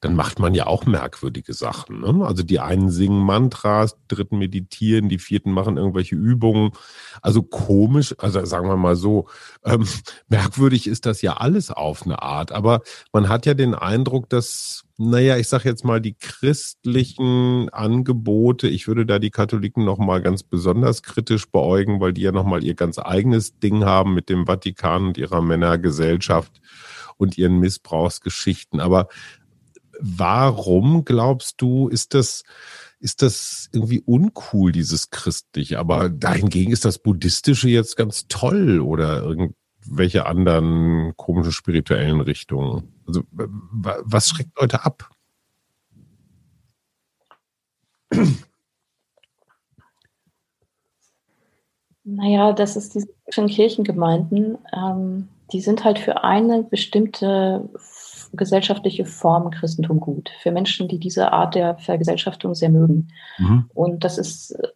dann 0.00 0.14
macht 0.14 0.38
man 0.38 0.54
ja 0.54 0.66
auch 0.66 0.86
merkwürdige 0.86 1.52
Sachen. 1.52 2.00
Ne? 2.00 2.24
Also 2.24 2.42
die 2.42 2.60
einen 2.60 2.90
singen 2.90 3.20
Mantras, 3.24 3.96
die 3.96 4.14
dritten 4.14 4.38
meditieren, 4.38 5.08
die 5.08 5.18
vierten 5.18 5.52
machen 5.52 5.76
irgendwelche 5.76 6.14
Übungen. 6.14 6.72
Also 7.22 7.42
komisch, 7.42 8.14
also 8.18 8.44
sagen 8.44 8.68
wir 8.68 8.76
mal 8.76 8.96
so, 8.96 9.28
ähm, 9.64 9.86
merkwürdig 10.28 10.86
ist 10.86 11.06
das 11.06 11.22
ja 11.22 11.34
alles 11.34 11.70
auf 11.70 12.04
eine 12.04 12.22
Art. 12.22 12.52
Aber 12.52 12.82
man 13.12 13.28
hat 13.28 13.46
ja 13.46 13.54
den 13.54 13.74
Eindruck, 13.74 14.28
dass 14.28 14.84
naja, 14.96 15.36
ich 15.38 15.48
sage 15.48 15.68
jetzt 15.68 15.84
mal, 15.84 16.00
die 16.00 16.14
christlichen 16.14 17.68
Angebote, 17.70 18.68
ich 18.68 18.86
würde 18.86 19.04
da 19.04 19.18
die 19.18 19.30
Katholiken 19.30 19.84
nochmal 19.84 20.22
ganz 20.22 20.44
besonders 20.44 21.02
kritisch 21.02 21.50
beäugen, 21.50 22.00
weil 22.00 22.12
die 22.12 22.22
ja 22.22 22.30
nochmal 22.30 22.62
ihr 22.62 22.74
ganz 22.74 22.98
eigenes 22.98 23.58
Ding 23.58 23.84
haben 23.84 24.14
mit 24.14 24.28
dem 24.28 24.46
Vatikan 24.46 25.06
und 25.06 25.18
ihrer 25.18 25.42
Männergesellschaft 25.42 26.60
und 27.16 27.36
ihren 27.36 27.58
Missbrauchsgeschichten. 27.58 28.78
Aber 28.78 29.08
warum 29.98 31.04
glaubst 31.04 31.60
du, 31.60 31.88
ist 31.88 32.14
das, 32.14 32.44
ist 33.00 33.22
das 33.22 33.68
irgendwie 33.72 34.00
uncool, 34.00 34.70
dieses 34.70 35.10
Christliche? 35.10 35.80
Aber 35.80 36.08
dahingegen 36.08 36.72
ist 36.72 36.84
das 36.84 37.00
Buddhistische 37.00 37.68
jetzt 37.68 37.96
ganz 37.96 38.26
toll 38.28 38.78
oder 38.80 39.24
irgendwelche 39.24 40.26
anderen 40.26 41.14
komischen 41.16 41.52
spirituellen 41.52 42.20
Richtungen. 42.20 42.93
Also, 43.06 43.22
was 43.30 44.28
schreckt 44.28 44.58
Leute 44.58 44.84
ab? 44.84 45.10
Naja, 52.04 52.52
das 52.52 52.76
ist 52.76 52.94
diese 52.94 53.08
Kirchengemeinden, 53.46 54.58
ähm, 54.74 55.28
die 55.52 55.60
sind 55.60 55.84
halt 55.84 55.98
für 55.98 56.22
eine 56.22 56.62
bestimmte 56.62 57.68
gesellschaftliche 58.36 59.04
Form 59.04 59.50
Christentum 59.50 60.00
gut. 60.00 60.30
Für 60.40 60.50
Menschen, 60.50 60.88
die 60.88 60.98
diese 60.98 61.32
Art 61.32 61.54
der 61.54 61.76
Vergesellschaftung 61.78 62.54
sehr 62.54 62.70
mögen. 62.70 63.08
Mhm. 63.38 63.70
Und 63.74 64.04
das 64.04 64.18
ist 64.18 64.52
äh, 64.52 64.68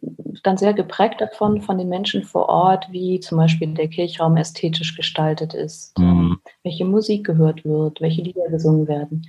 dann 0.43 0.57
sehr 0.57 0.73
geprägt 0.73 1.21
davon, 1.21 1.61
von 1.61 1.77
den 1.77 1.89
Menschen 1.89 2.23
vor 2.23 2.49
Ort, 2.49 2.87
wie 2.91 3.19
zum 3.19 3.37
Beispiel 3.37 3.73
der 3.73 3.87
Kirchraum 3.87 4.37
ästhetisch 4.37 4.95
gestaltet 4.95 5.53
ist, 5.53 5.97
mhm. 5.97 6.39
welche 6.63 6.85
Musik 6.85 7.25
gehört 7.25 7.65
wird, 7.65 8.01
welche 8.01 8.21
Lieder 8.21 8.47
gesungen 8.49 8.87
werden. 8.87 9.25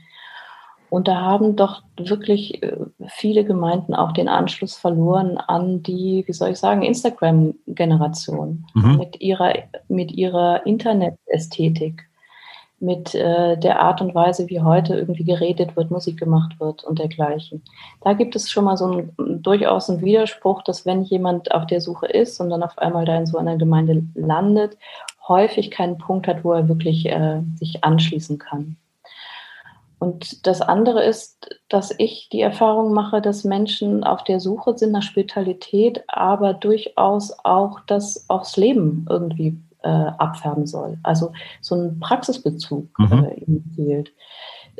Und 0.90 1.06
da 1.06 1.20
haben 1.20 1.54
doch 1.54 1.82
wirklich 1.96 2.62
äh, 2.62 2.76
viele 3.06 3.44
Gemeinden 3.44 3.94
auch 3.94 4.12
den 4.12 4.28
Anschluss 4.28 4.76
verloren 4.76 5.38
an 5.38 5.82
die, 5.84 6.24
wie 6.26 6.32
soll 6.32 6.50
ich 6.50 6.58
sagen, 6.58 6.82
Instagram-Generation 6.82 8.66
mhm. 8.74 8.96
mit 8.96 9.20
ihrer, 9.20 9.54
mit 9.88 10.10
ihrer 10.10 10.66
Internet-Ästhetik, 10.66 12.09
mit 12.80 13.14
äh, 13.14 13.58
der 13.58 13.80
Art 13.80 14.00
und 14.00 14.14
Weise, 14.14 14.48
wie 14.48 14.60
heute 14.60 14.94
irgendwie 14.94 15.24
geredet 15.24 15.76
wird, 15.76 15.90
Musik 15.90 16.18
gemacht 16.18 16.58
wird 16.58 16.82
und 16.82 16.98
dergleichen. 16.98 17.62
Da 18.00 18.14
gibt 18.14 18.34
es 18.34 18.50
schon 18.50 18.64
mal 18.64 18.78
so 18.78 18.86
ein, 18.86 19.42
durchaus 19.42 19.90
einen 19.90 20.00
Widerspruch, 20.00 20.62
dass 20.62 20.86
wenn 20.86 21.02
jemand 21.02 21.52
auf 21.52 21.66
der 21.66 21.82
Suche 21.82 22.06
ist 22.06 22.40
und 22.40 22.48
dann 22.48 22.62
auf 22.62 22.78
einmal 22.78 23.04
da 23.04 23.16
in 23.16 23.26
so 23.26 23.36
einer 23.36 23.56
Gemeinde 23.56 24.02
landet, 24.14 24.78
häufig 25.28 25.70
keinen 25.70 25.98
Punkt 25.98 26.26
hat, 26.26 26.42
wo 26.42 26.52
er 26.52 26.68
wirklich 26.68 27.06
äh, 27.06 27.42
sich 27.56 27.84
anschließen 27.84 28.38
kann. 28.38 28.76
Und 29.98 30.46
das 30.46 30.62
andere 30.62 31.04
ist, 31.04 31.60
dass 31.68 31.94
ich 31.98 32.30
die 32.32 32.40
Erfahrung 32.40 32.94
mache, 32.94 33.20
dass 33.20 33.44
Menschen 33.44 34.02
auf 34.02 34.24
der 34.24 34.40
Suche 34.40 34.76
sind 34.78 34.92
nach 34.92 35.02
Spiritualität, 35.02 36.02
aber 36.08 36.54
durchaus 36.54 37.34
auch 37.44 37.80
das 37.86 38.24
aufs 38.30 38.56
Leben 38.56 39.06
irgendwie 39.10 39.58
äh, 39.82 39.88
abfärben 39.88 40.66
soll. 40.66 40.98
Also 41.02 41.32
so 41.60 41.74
ein 41.74 42.00
Praxisbezug 42.00 42.98
mhm. 42.98 43.24
äh, 43.24 43.34
ihnen 43.34 43.72
fehlt. 43.74 44.12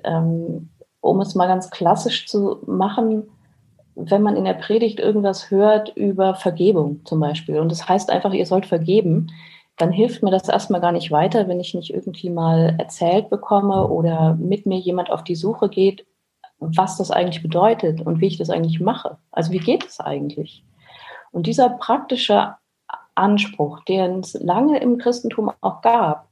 Ähm, 0.04 0.70
um 1.00 1.20
es 1.20 1.34
mal 1.34 1.46
ganz 1.46 1.70
klassisch 1.70 2.26
zu 2.26 2.58
machen, 2.66 3.24
wenn 3.94 4.22
man 4.22 4.36
in 4.36 4.44
der 4.44 4.54
Predigt 4.54 5.00
irgendwas 5.00 5.50
hört 5.50 5.94
über 5.96 6.34
Vergebung 6.34 7.00
zum 7.04 7.20
Beispiel, 7.20 7.58
und 7.58 7.70
das 7.70 7.88
heißt 7.88 8.10
einfach, 8.10 8.32
ihr 8.32 8.46
sollt 8.46 8.66
vergeben, 8.66 9.28
dann 9.76 9.90
hilft 9.90 10.22
mir 10.22 10.30
das 10.30 10.48
erstmal 10.48 10.80
gar 10.80 10.92
nicht 10.92 11.10
weiter, 11.10 11.48
wenn 11.48 11.60
ich 11.60 11.74
nicht 11.74 11.92
irgendwie 11.92 12.30
mal 12.30 12.76
erzählt 12.78 13.30
bekomme 13.30 13.88
oder 13.88 14.34
mit 14.34 14.66
mir 14.66 14.78
jemand 14.78 15.10
auf 15.10 15.24
die 15.24 15.34
Suche 15.34 15.68
geht, 15.70 16.06
was 16.58 16.98
das 16.98 17.10
eigentlich 17.10 17.42
bedeutet 17.42 18.02
und 18.02 18.20
wie 18.20 18.26
ich 18.26 18.36
das 18.36 18.50
eigentlich 18.50 18.80
mache. 18.80 19.16
Also 19.32 19.52
wie 19.52 19.58
geht 19.58 19.86
es 19.86 19.98
eigentlich? 19.98 20.64
Und 21.32 21.46
dieser 21.46 21.70
praktische 21.70 22.56
Anspruch, 23.14 23.84
den 23.84 24.20
es 24.20 24.34
lange 24.34 24.78
im 24.80 24.98
Christentum 24.98 25.50
auch 25.60 25.80
gab, 25.82 26.30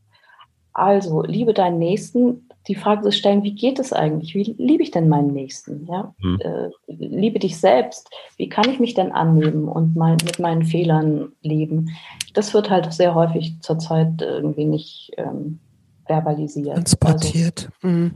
also 0.79 1.23
liebe 1.23 1.55
deinen 1.55 1.81
Nächsten, 1.81 2.49
die 2.69 2.77
Frage 2.77 3.03
zu 3.03 3.11
stellen, 3.11 3.43
wie 3.43 3.55
geht 3.55 3.81
es 3.81 3.93
eigentlich? 3.93 4.35
Wie 4.35 4.55
liebe 4.59 4.83
ich 4.83 4.93
denn 4.93 5.09
meinen 5.09 5.33
Nächsten? 5.33 5.87
Ja? 5.87 6.15
Hm. 6.21 6.39
Äh, 6.41 6.69
liebe 6.87 7.41
dich 7.41 7.59
selbst. 7.59 8.09
Wie 8.37 8.49
kann 8.49 8.71
ich 8.71 8.79
mich 8.79 8.95
denn 8.95 9.11
annehmen 9.11 9.67
und 9.67 9.97
mein, 9.97 10.19
mit 10.25 10.39
meinen 10.39 10.65
Fehlern 10.65 11.33
leben? 11.43 11.91
Das 12.35 12.55
wird 12.55 12.71
halt 12.71 12.93
sehr 12.93 13.15
häufig 13.15 13.61
zurzeit 13.61 14.21
irgendwie 14.21 14.67
nicht 14.67 15.11
ähm, 15.17 15.59
verbalisiert. 16.07 16.75
Transportiert. 16.75 17.71
Also, 17.83 17.97
mhm. 17.97 18.15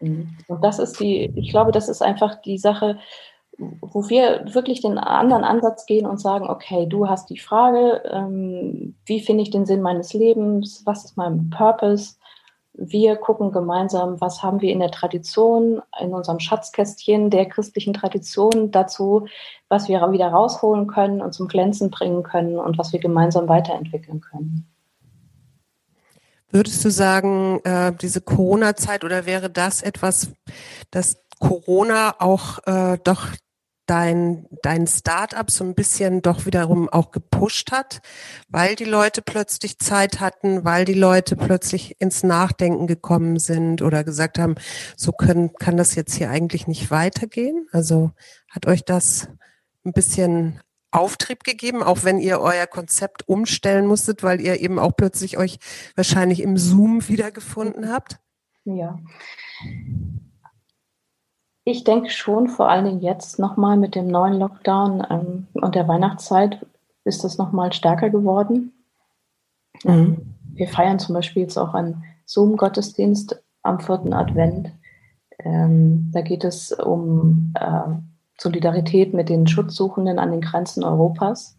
mhm. 0.00 0.28
Und 0.48 0.62
das 0.62 0.78
ist 0.78 1.00
die, 1.00 1.32
ich 1.36 1.50
glaube, 1.50 1.72
das 1.72 1.88
ist 1.88 2.02
einfach 2.02 2.40
die 2.42 2.58
Sache, 2.58 2.98
wo 3.58 4.08
wir 4.08 4.52
wirklich 4.52 4.80
den 4.80 4.98
anderen 4.98 5.44
Ansatz 5.44 5.86
gehen 5.86 6.06
und 6.06 6.20
sagen, 6.20 6.48
okay, 6.48 6.86
du 6.86 7.08
hast 7.08 7.30
die 7.30 7.38
Frage, 7.38 8.02
ähm, 8.10 8.96
wie 9.06 9.20
finde 9.20 9.42
ich 9.42 9.50
den 9.50 9.66
Sinn 9.66 9.80
meines 9.82 10.12
Lebens? 10.12 10.82
Was 10.84 11.04
ist 11.04 11.16
mein 11.16 11.50
Purpose? 11.50 12.16
wir 12.76 13.16
gucken 13.16 13.52
gemeinsam, 13.52 14.20
was 14.20 14.42
haben 14.42 14.60
wir 14.60 14.72
in 14.72 14.80
der 14.80 14.90
Tradition, 14.90 15.80
in 16.00 16.12
unserem 16.12 16.40
Schatzkästchen 16.40 17.30
der 17.30 17.46
christlichen 17.46 17.94
Tradition 17.94 18.72
dazu, 18.72 19.26
was 19.68 19.88
wir 19.88 20.00
wieder 20.10 20.28
rausholen 20.28 20.88
können 20.88 21.22
und 21.22 21.32
zum 21.32 21.46
Glänzen 21.46 21.90
bringen 21.90 22.24
können 22.24 22.58
und 22.58 22.76
was 22.76 22.92
wir 22.92 22.98
gemeinsam 22.98 23.48
weiterentwickeln 23.48 24.20
können. 24.20 24.66
Würdest 26.50 26.84
du 26.84 26.90
sagen, 26.90 27.60
äh, 27.64 27.92
diese 28.00 28.20
Corona-Zeit 28.20 29.04
oder 29.04 29.26
wäre 29.26 29.50
das 29.50 29.82
etwas, 29.82 30.32
das 30.90 31.16
Corona 31.38 32.14
auch 32.18 32.58
äh, 32.66 32.98
doch 33.02 33.28
dein, 33.86 34.46
dein 34.62 34.86
Startup 34.86 35.50
so 35.50 35.64
ein 35.64 35.74
bisschen 35.74 36.22
doch 36.22 36.46
wiederum 36.46 36.88
auch 36.88 37.10
gepusht 37.10 37.72
hat, 37.72 38.00
weil 38.48 38.76
die 38.76 38.84
Leute 38.84 39.22
plötzlich 39.22 39.78
Zeit 39.78 40.20
hatten, 40.20 40.64
weil 40.64 40.84
die 40.84 40.94
Leute 40.94 41.36
plötzlich 41.36 42.00
ins 42.00 42.22
Nachdenken 42.22 42.86
gekommen 42.86 43.38
sind 43.38 43.82
oder 43.82 44.04
gesagt 44.04 44.38
haben, 44.38 44.54
so 44.96 45.12
können, 45.12 45.52
kann 45.54 45.76
das 45.76 45.94
jetzt 45.94 46.14
hier 46.14 46.30
eigentlich 46.30 46.66
nicht 46.66 46.90
weitergehen? 46.90 47.66
Also 47.72 48.12
hat 48.50 48.66
euch 48.66 48.84
das 48.84 49.28
ein 49.84 49.92
bisschen 49.92 50.60
Auftrieb 50.90 51.42
gegeben, 51.42 51.82
auch 51.82 52.04
wenn 52.04 52.20
ihr 52.20 52.40
euer 52.40 52.66
Konzept 52.66 53.28
umstellen 53.28 53.86
musstet, 53.86 54.22
weil 54.22 54.40
ihr 54.40 54.60
eben 54.60 54.78
auch 54.78 54.92
plötzlich 54.96 55.36
euch 55.38 55.58
wahrscheinlich 55.96 56.40
im 56.40 56.56
Zoom 56.56 57.08
wiedergefunden 57.08 57.92
habt? 57.92 58.20
Ja. 58.64 58.98
Ich 61.64 61.82
denke 61.82 62.10
schon, 62.10 62.48
vor 62.48 62.68
allen 62.68 62.84
Dingen 62.84 63.00
jetzt 63.00 63.38
nochmal 63.38 63.76
mit 63.76 63.94
dem 63.94 64.06
neuen 64.06 64.38
Lockdown 64.38 65.06
ähm, 65.08 65.46
und 65.54 65.74
der 65.74 65.88
Weihnachtszeit 65.88 66.64
ist 67.04 67.24
das 67.24 67.38
nochmal 67.38 67.72
stärker 67.72 68.10
geworden. 68.10 68.72
Mhm. 69.82 70.34
Wir 70.52 70.68
feiern 70.68 70.98
zum 70.98 71.14
Beispiel 71.14 71.42
jetzt 71.42 71.56
auch 71.56 71.74
einen 71.74 72.04
Zoom-Gottesdienst 72.26 73.42
am 73.62 73.80
vierten 73.80 74.12
Advent. 74.12 74.72
Ähm, 75.38 76.10
da 76.12 76.20
geht 76.20 76.44
es 76.44 76.72
um 76.72 77.54
äh, 77.58 77.94
Solidarität 78.38 79.14
mit 79.14 79.28
den 79.28 79.46
Schutzsuchenden 79.46 80.18
an 80.18 80.30
den 80.30 80.42
Grenzen 80.42 80.84
Europas. 80.84 81.56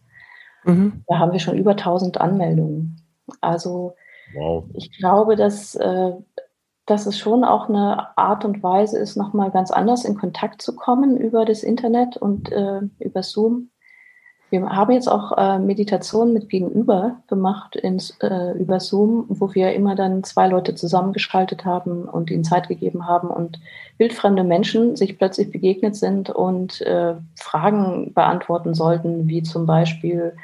Mhm. 0.63 1.03
Da 1.07 1.19
haben 1.19 1.31
wir 1.31 1.39
schon 1.39 1.57
über 1.57 1.71
1000 1.71 2.21
Anmeldungen. 2.21 3.01
Also 3.41 3.95
wow. 4.35 4.63
ich 4.73 4.91
glaube, 4.97 5.35
dass 5.35 5.75
äh, 5.75 6.11
dass 6.85 7.05
es 7.07 7.17
schon 7.17 7.43
auch 7.43 7.67
eine 7.67 8.17
Art 8.17 8.45
und 8.45 8.61
Weise 8.61 8.99
ist, 8.99 9.15
nochmal 9.15 9.51
ganz 9.51 9.71
anders 9.71 10.05
in 10.05 10.17
Kontakt 10.17 10.61
zu 10.61 10.75
kommen 10.75 11.17
über 11.17 11.45
das 11.45 11.63
Internet 11.63 12.17
und 12.17 12.51
äh, 12.51 12.81
über 12.99 13.23
Zoom. 13.23 13.69
Wir 14.51 14.69
haben 14.69 14.91
jetzt 14.91 15.07
auch 15.07 15.35
äh, 15.37 15.57
Meditationen 15.57 16.31
mit 16.33 16.49
Gegenüber 16.49 17.17
gemacht 17.27 17.75
ins, 17.75 18.11
äh, 18.21 18.51
über 18.51 18.79
Zoom, 18.79 19.25
wo 19.27 19.53
wir 19.55 19.73
immer 19.73 19.95
dann 19.95 20.23
zwei 20.23 20.47
Leute 20.47 20.75
zusammengeschaltet 20.75 21.65
haben 21.65 22.03
und 22.03 22.29
ihnen 22.29 22.43
Zeit 22.43 22.67
gegeben 22.67 23.07
haben 23.07 23.29
und 23.29 23.59
wildfremde 23.97 24.43
Menschen 24.43 24.95
sich 24.95 25.17
plötzlich 25.17 25.51
begegnet 25.51 25.95
sind 25.95 26.29
und 26.29 26.81
äh, 26.81 27.15
Fragen 27.35 28.13
beantworten 28.13 28.75
sollten, 28.75 29.27
wie 29.27 29.41
zum 29.41 29.65
Beispiel, 29.65 30.37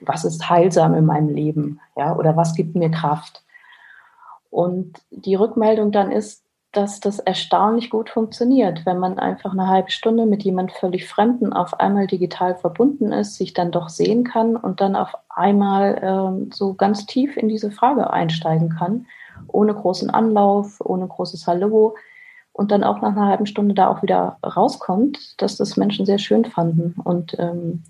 was 0.00 0.24
ist 0.26 0.50
heilsam 0.50 0.94
in 0.94 1.06
meinem 1.06 1.30
Leben? 1.30 1.80
Ja, 1.96 2.14
oder 2.14 2.36
was 2.36 2.54
gibt 2.54 2.76
mir 2.76 2.90
Kraft? 2.90 3.42
Und 4.50 4.98
die 5.10 5.34
Rückmeldung 5.34 5.92
dann 5.92 6.10
ist, 6.10 6.44
dass 6.72 7.00
das 7.00 7.18
erstaunlich 7.18 7.88
gut 7.88 8.10
funktioniert, 8.10 8.84
wenn 8.84 8.98
man 8.98 9.18
einfach 9.18 9.52
eine 9.52 9.68
halbe 9.68 9.90
Stunde 9.90 10.26
mit 10.26 10.42
jemand 10.42 10.72
völlig 10.72 11.08
Fremden 11.08 11.52
auf 11.52 11.80
einmal 11.80 12.06
digital 12.06 12.56
verbunden 12.56 13.10
ist, 13.10 13.36
sich 13.36 13.54
dann 13.54 13.70
doch 13.70 13.88
sehen 13.88 14.22
kann 14.24 14.54
und 14.54 14.80
dann 14.80 14.94
auf 14.94 15.12
einmal 15.28 16.48
äh, 16.50 16.54
so 16.54 16.74
ganz 16.74 17.06
tief 17.06 17.36
in 17.36 17.48
diese 17.48 17.70
Frage 17.70 18.10
einsteigen 18.10 18.68
kann, 18.68 19.06
ohne 19.46 19.72
großen 19.72 20.10
Anlauf, 20.10 20.80
ohne 20.84 21.08
großes 21.08 21.46
Hallo 21.46 21.94
und 22.52 22.70
dann 22.70 22.84
auch 22.84 23.00
nach 23.00 23.12
einer 23.12 23.26
halben 23.26 23.46
Stunde 23.46 23.74
da 23.74 23.88
auch 23.88 24.02
wieder 24.02 24.38
rauskommt, 24.44 25.40
dass 25.40 25.56
das 25.56 25.76
Menschen 25.76 26.04
sehr 26.04 26.18
schön 26.18 26.44
fanden. 26.44 26.96
Und 27.02 27.36
ähm, 27.38 27.84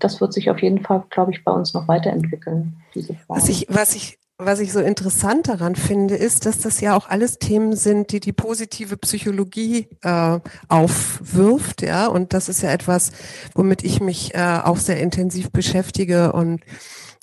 das 0.00 0.20
wird 0.20 0.32
sich 0.32 0.50
auf 0.50 0.60
jeden 0.62 0.82
Fall, 0.82 1.04
glaube 1.10 1.32
ich, 1.32 1.44
bei 1.44 1.52
uns 1.52 1.74
noch 1.74 1.88
weiterentwickeln. 1.88 2.76
Diese 2.94 3.14
Frage. 3.14 3.40
Was 3.40 3.48
ich, 3.48 3.66
was 3.68 3.94
ich 3.94 4.18
was 4.38 4.58
ich 4.58 4.72
so 4.72 4.80
interessant 4.80 5.48
daran 5.48 5.76
finde, 5.76 6.16
ist, 6.16 6.44
dass 6.44 6.58
das 6.58 6.80
ja 6.80 6.96
auch 6.96 7.08
alles 7.08 7.38
Themen 7.38 7.76
sind, 7.76 8.10
die 8.10 8.18
die 8.18 8.32
positive 8.32 8.96
Psychologie 8.96 9.88
äh, 10.02 10.40
aufwirft, 10.68 11.82
ja. 11.82 12.06
Und 12.08 12.32
das 12.32 12.48
ist 12.48 12.62
ja 12.62 12.70
etwas, 12.70 13.12
womit 13.54 13.84
ich 13.84 14.00
mich 14.00 14.34
äh, 14.34 14.60
auch 14.62 14.78
sehr 14.78 15.00
intensiv 15.00 15.50
beschäftige 15.50 16.32
und 16.32 16.62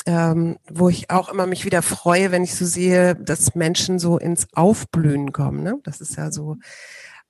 ähm, 0.05 0.57
wo 0.69 0.89
ich 0.89 1.09
auch 1.09 1.29
immer 1.29 1.45
mich 1.45 1.65
wieder 1.65 1.81
freue, 1.81 2.31
wenn 2.31 2.43
ich 2.43 2.55
so 2.55 2.65
sehe, 2.65 3.15
dass 3.15 3.55
Menschen 3.55 3.99
so 3.99 4.17
ins 4.17 4.47
Aufblühen 4.53 5.31
kommen. 5.31 5.63
Ne? 5.63 5.79
Das 5.83 6.01
ist 6.01 6.15
ja 6.15 6.31
so 6.31 6.57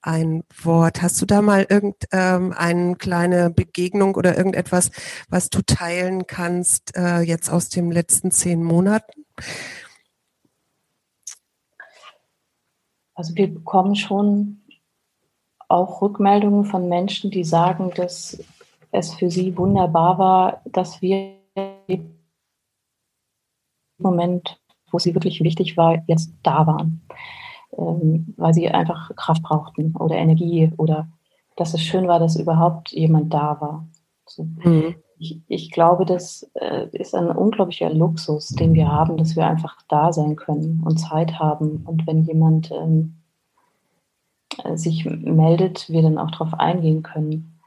ein 0.02 0.44
Wort. 0.64 1.02
Hast 1.02 1.22
du 1.22 1.26
da 1.26 1.42
mal 1.42 1.66
irgendeine 1.68 2.54
ähm, 2.60 2.98
kleine 2.98 3.50
Begegnung 3.50 4.16
oder 4.16 4.38
irgendetwas, 4.38 4.92
was 5.30 5.50
du 5.50 5.62
teilen 5.64 6.28
kannst 6.28 6.96
äh, 6.96 7.20
jetzt 7.20 7.50
aus 7.50 7.70
den 7.70 7.92
letzten 7.92 8.32
zehn 8.32 8.64
Monaten? 8.64 9.21
Also 13.14 13.36
wir 13.36 13.54
bekommen 13.54 13.96
schon 13.96 14.62
auch 15.68 16.02
Rückmeldungen 16.02 16.66
von 16.66 16.90
Menschen, 16.90 17.32
die 17.32 17.44
sagen, 17.44 17.92
dass 17.96 18.44
es 18.92 19.14
für 19.14 19.30
sie 19.30 19.58
wunderbar 19.58 20.18
war, 20.18 20.62
dass 20.66 21.02
wir 21.02 21.36
im 21.88 22.18
Moment, 23.98 24.60
wo 24.92 25.00
sie 25.00 25.14
wirklich 25.14 25.42
wichtig 25.42 25.78
war, 25.78 26.04
jetzt 26.08 26.34
da 26.44 26.66
waren 26.68 27.02
ähm, 27.78 28.34
weil 28.38 28.54
sie 28.54 28.70
einfach 28.70 29.16
Kraft 29.16 29.44
brauchten 29.44 29.96
oder 29.96 30.16
Energie 30.16 30.72
oder 30.78 31.08
dass 31.56 31.74
es 31.74 31.82
schön 31.82 32.08
war, 32.08 32.20
dass 32.20 32.36
überhaupt 32.36 32.92
jemand 32.92 33.34
da 33.34 33.60
war. 33.60 33.88
So. 34.26 34.44
Mhm. 34.44 34.96
Ich, 35.22 35.40
ich, 35.48 35.72
glaube, 35.72 36.06
das 36.06 36.50
äh, 36.56 36.88
ist 36.94 37.14
ein 37.14 37.30
unglaublicher 37.30 37.94
Luxus, 37.94 38.50
den 38.50 38.74
wir 38.74 38.92
haben, 38.92 39.18
dass 39.18 39.36
wir 39.36 39.46
einfach 39.46 39.78
da 39.88 40.12
sein 40.12 40.36
können 40.36 40.82
und 40.84 40.98
Zeit 40.98 41.38
haben. 41.38 41.84
Und 41.86 42.08
wenn 42.08 42.24
jemand 42.24 42.72
ähm, 42.72 43.18
äh, 44.64 44.76
sich 44.76 45.06
meldet, 45.06 45.88
wir 45.92 46.02
dann 46.02 46.18
auch 46.18 46.32
darauf 46.32 46.56
eingehen 46.56 47.04
können. 47.04 47.60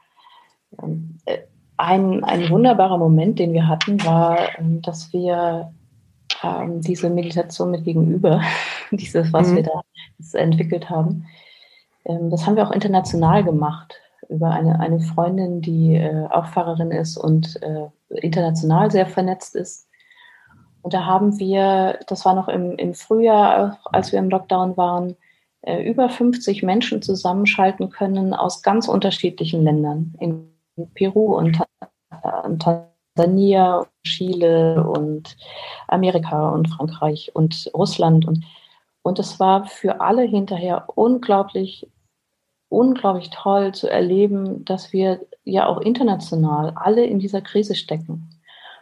Ähm, 0.83 1.17
äh, 1.23 1.37
ein, 1.77 2.25
ein 2.25 2.49
wunderbarer 2.49 2.97
Moment, 2.97 3.39
den 3.39 3.53
wir 3.53 3.69
hatten, 3.69 4.03
war, 4.03 4.37
ähm, 4.59 4.81
dass 4.81 5.13
wir 5.13 5.73
ähm, 6.43 6.81
diese 6.81 7.09
Meditation 7.09 7.71
mit 7.71 7.85
Gegenüber, 7.85 8.41
dieses, 8.91 9.31
was 9.31 9.51
mhm. 9.51 9.55
wir 9.55 9.63
da 9.63 10.37
entwickelt 10.37 10.89
haben. 10.89 11.25
Ähm, 12.03 12.29
das 12.29 12.45
haben 12.45 12.57
wir 12.57 12.67
auch 12.67 12.71
international 12.71 13.45
gemacht 13.45 14.01
über 14.29 14.51
eine, 14.51 14.79
eine 14.79 14.99
Freundin, 14.99 15.61
die 15.61 15.95
äh, 15.95 16.27
auch 16.29 16.47
Pfarrerin 16.47 16.91
ist 16.91 17.17
und 17.17 17.61
äh, 17.61 17.87
international 18.09 18.91
sehr 18.91 19.05
vernetzt 19.05 19.55
ist. 19.55 19.87
Und 20.81 20.93
da 20.93 21.05
haben 21.05 21.39
wir, 21.39 21.99
das 22.07 22.25
war 22.25 22.35
noch 22.35 22.47
im, 22.47 22.77
im 22.77 22.93
Frühjahr, 22.93 23.79
als 23.85 24.11
wir 24.11 24.19
im 24.19 24.29
Lockdown 24.29 24.77
waren, 24.77 25.15
äh, 25.61 25.83
über 25.83 26.09
50 26.09 26.63
Menschen 26.63 27.01
zusammenschalten 27.01 27.89
können 27.89 28.33
aus 28.33 28.61
ganz 28.61 28.87
unterschiedlichen 28.87 29.63
Ländern. 29.63 30.13
In 30.19 30.49
Peru 30.93 31.35
und, 31.35 31.59
Tansania, 32.59 33.87
Chile 34.03 34.83
und 34.83 35.37
Amerika 35.87 36.49
und 36.49 36.69
Frankreich 36.69 37.31
und 37.33 37.71
Russland 37.73 38.27
und 38.27 38.43
und 39.05 39.19
es 39.19 39.39
war 39.39 39.67
für 39.67 40.01
alle 40.01 40.23
hinterher 40.23 40.87
unglaublich, 40.95 41.87
unglaublich 42.69 43.29
toll 43.29 43.73
zu 43.73 43.89
erleben, 43.89 44.65
dass 44.65 44.93
wir 44.93 45.21
ja 45.43 45.67
auch 45.67 45.79
international 45.81 46.73
alle 46.75 47.05
in 47.05 47.19
dieser 47.19 47.41
Krise 47.41 47.75
stecken. 47.75 48.29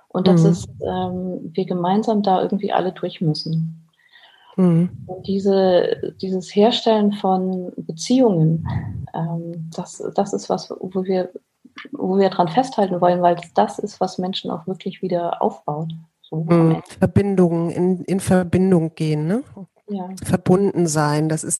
Und 0.07 0.27
dass 0.27 0.43
mhm. 0.43 0.49
es, 0.49 0.67
ähm, 0.81 1.51
wir 1.53 1.65
gemeinsam 1.65 2.21
da 2.21 2.41
irgendwie 2.41 2.71
alle 2.71 2.91
durch 2.91 3.19
müssen. 3.19 3.89
Mhm. 4.55 4.89
Und 5.07 5.27
diese, 5.27 6.13
dieses 6.21 6.55
Herstellen 6.55 7.13
von 7.13 7.71
Beziehungen, 7.77 8.67
ähm, 9.13 9.69
das, 9.75 10.03
das 10.15 10.33
ist 10.33 10.49
was, 10.49 10.71
wo 10.79 11.03
wir, 11.03 11.31
wo 11.91 12.17
wir 12.17 12.29
dran 12.29 12.47
festhalten 12.47 13.01
wollen, 13.01 13.23
weil 13.23 13.37
das 13.55 13.79
ist, 13.79 13.99
was 13.99 14.19
Menschen 14.19 14.51
auch 14.51 14.67
wirklich 14.67 15.01
wieder 15.01 15.41
aufbaut. 15.41 15.91
So 16.21 16.45
mhm. 16.47 16.83
Verbindungen, 16.99 17.71
in, 17.71 18.03
in 18.03 18.19
Verbindung 18.19 18.93
gehen, 18.93 19.25
ne? 19.25 19.43
ja. 19.89 20.09
verbunden 20.23 20.87
sein. 20.87 21.29
Das 21.29 21.43
ist 21.43 21.59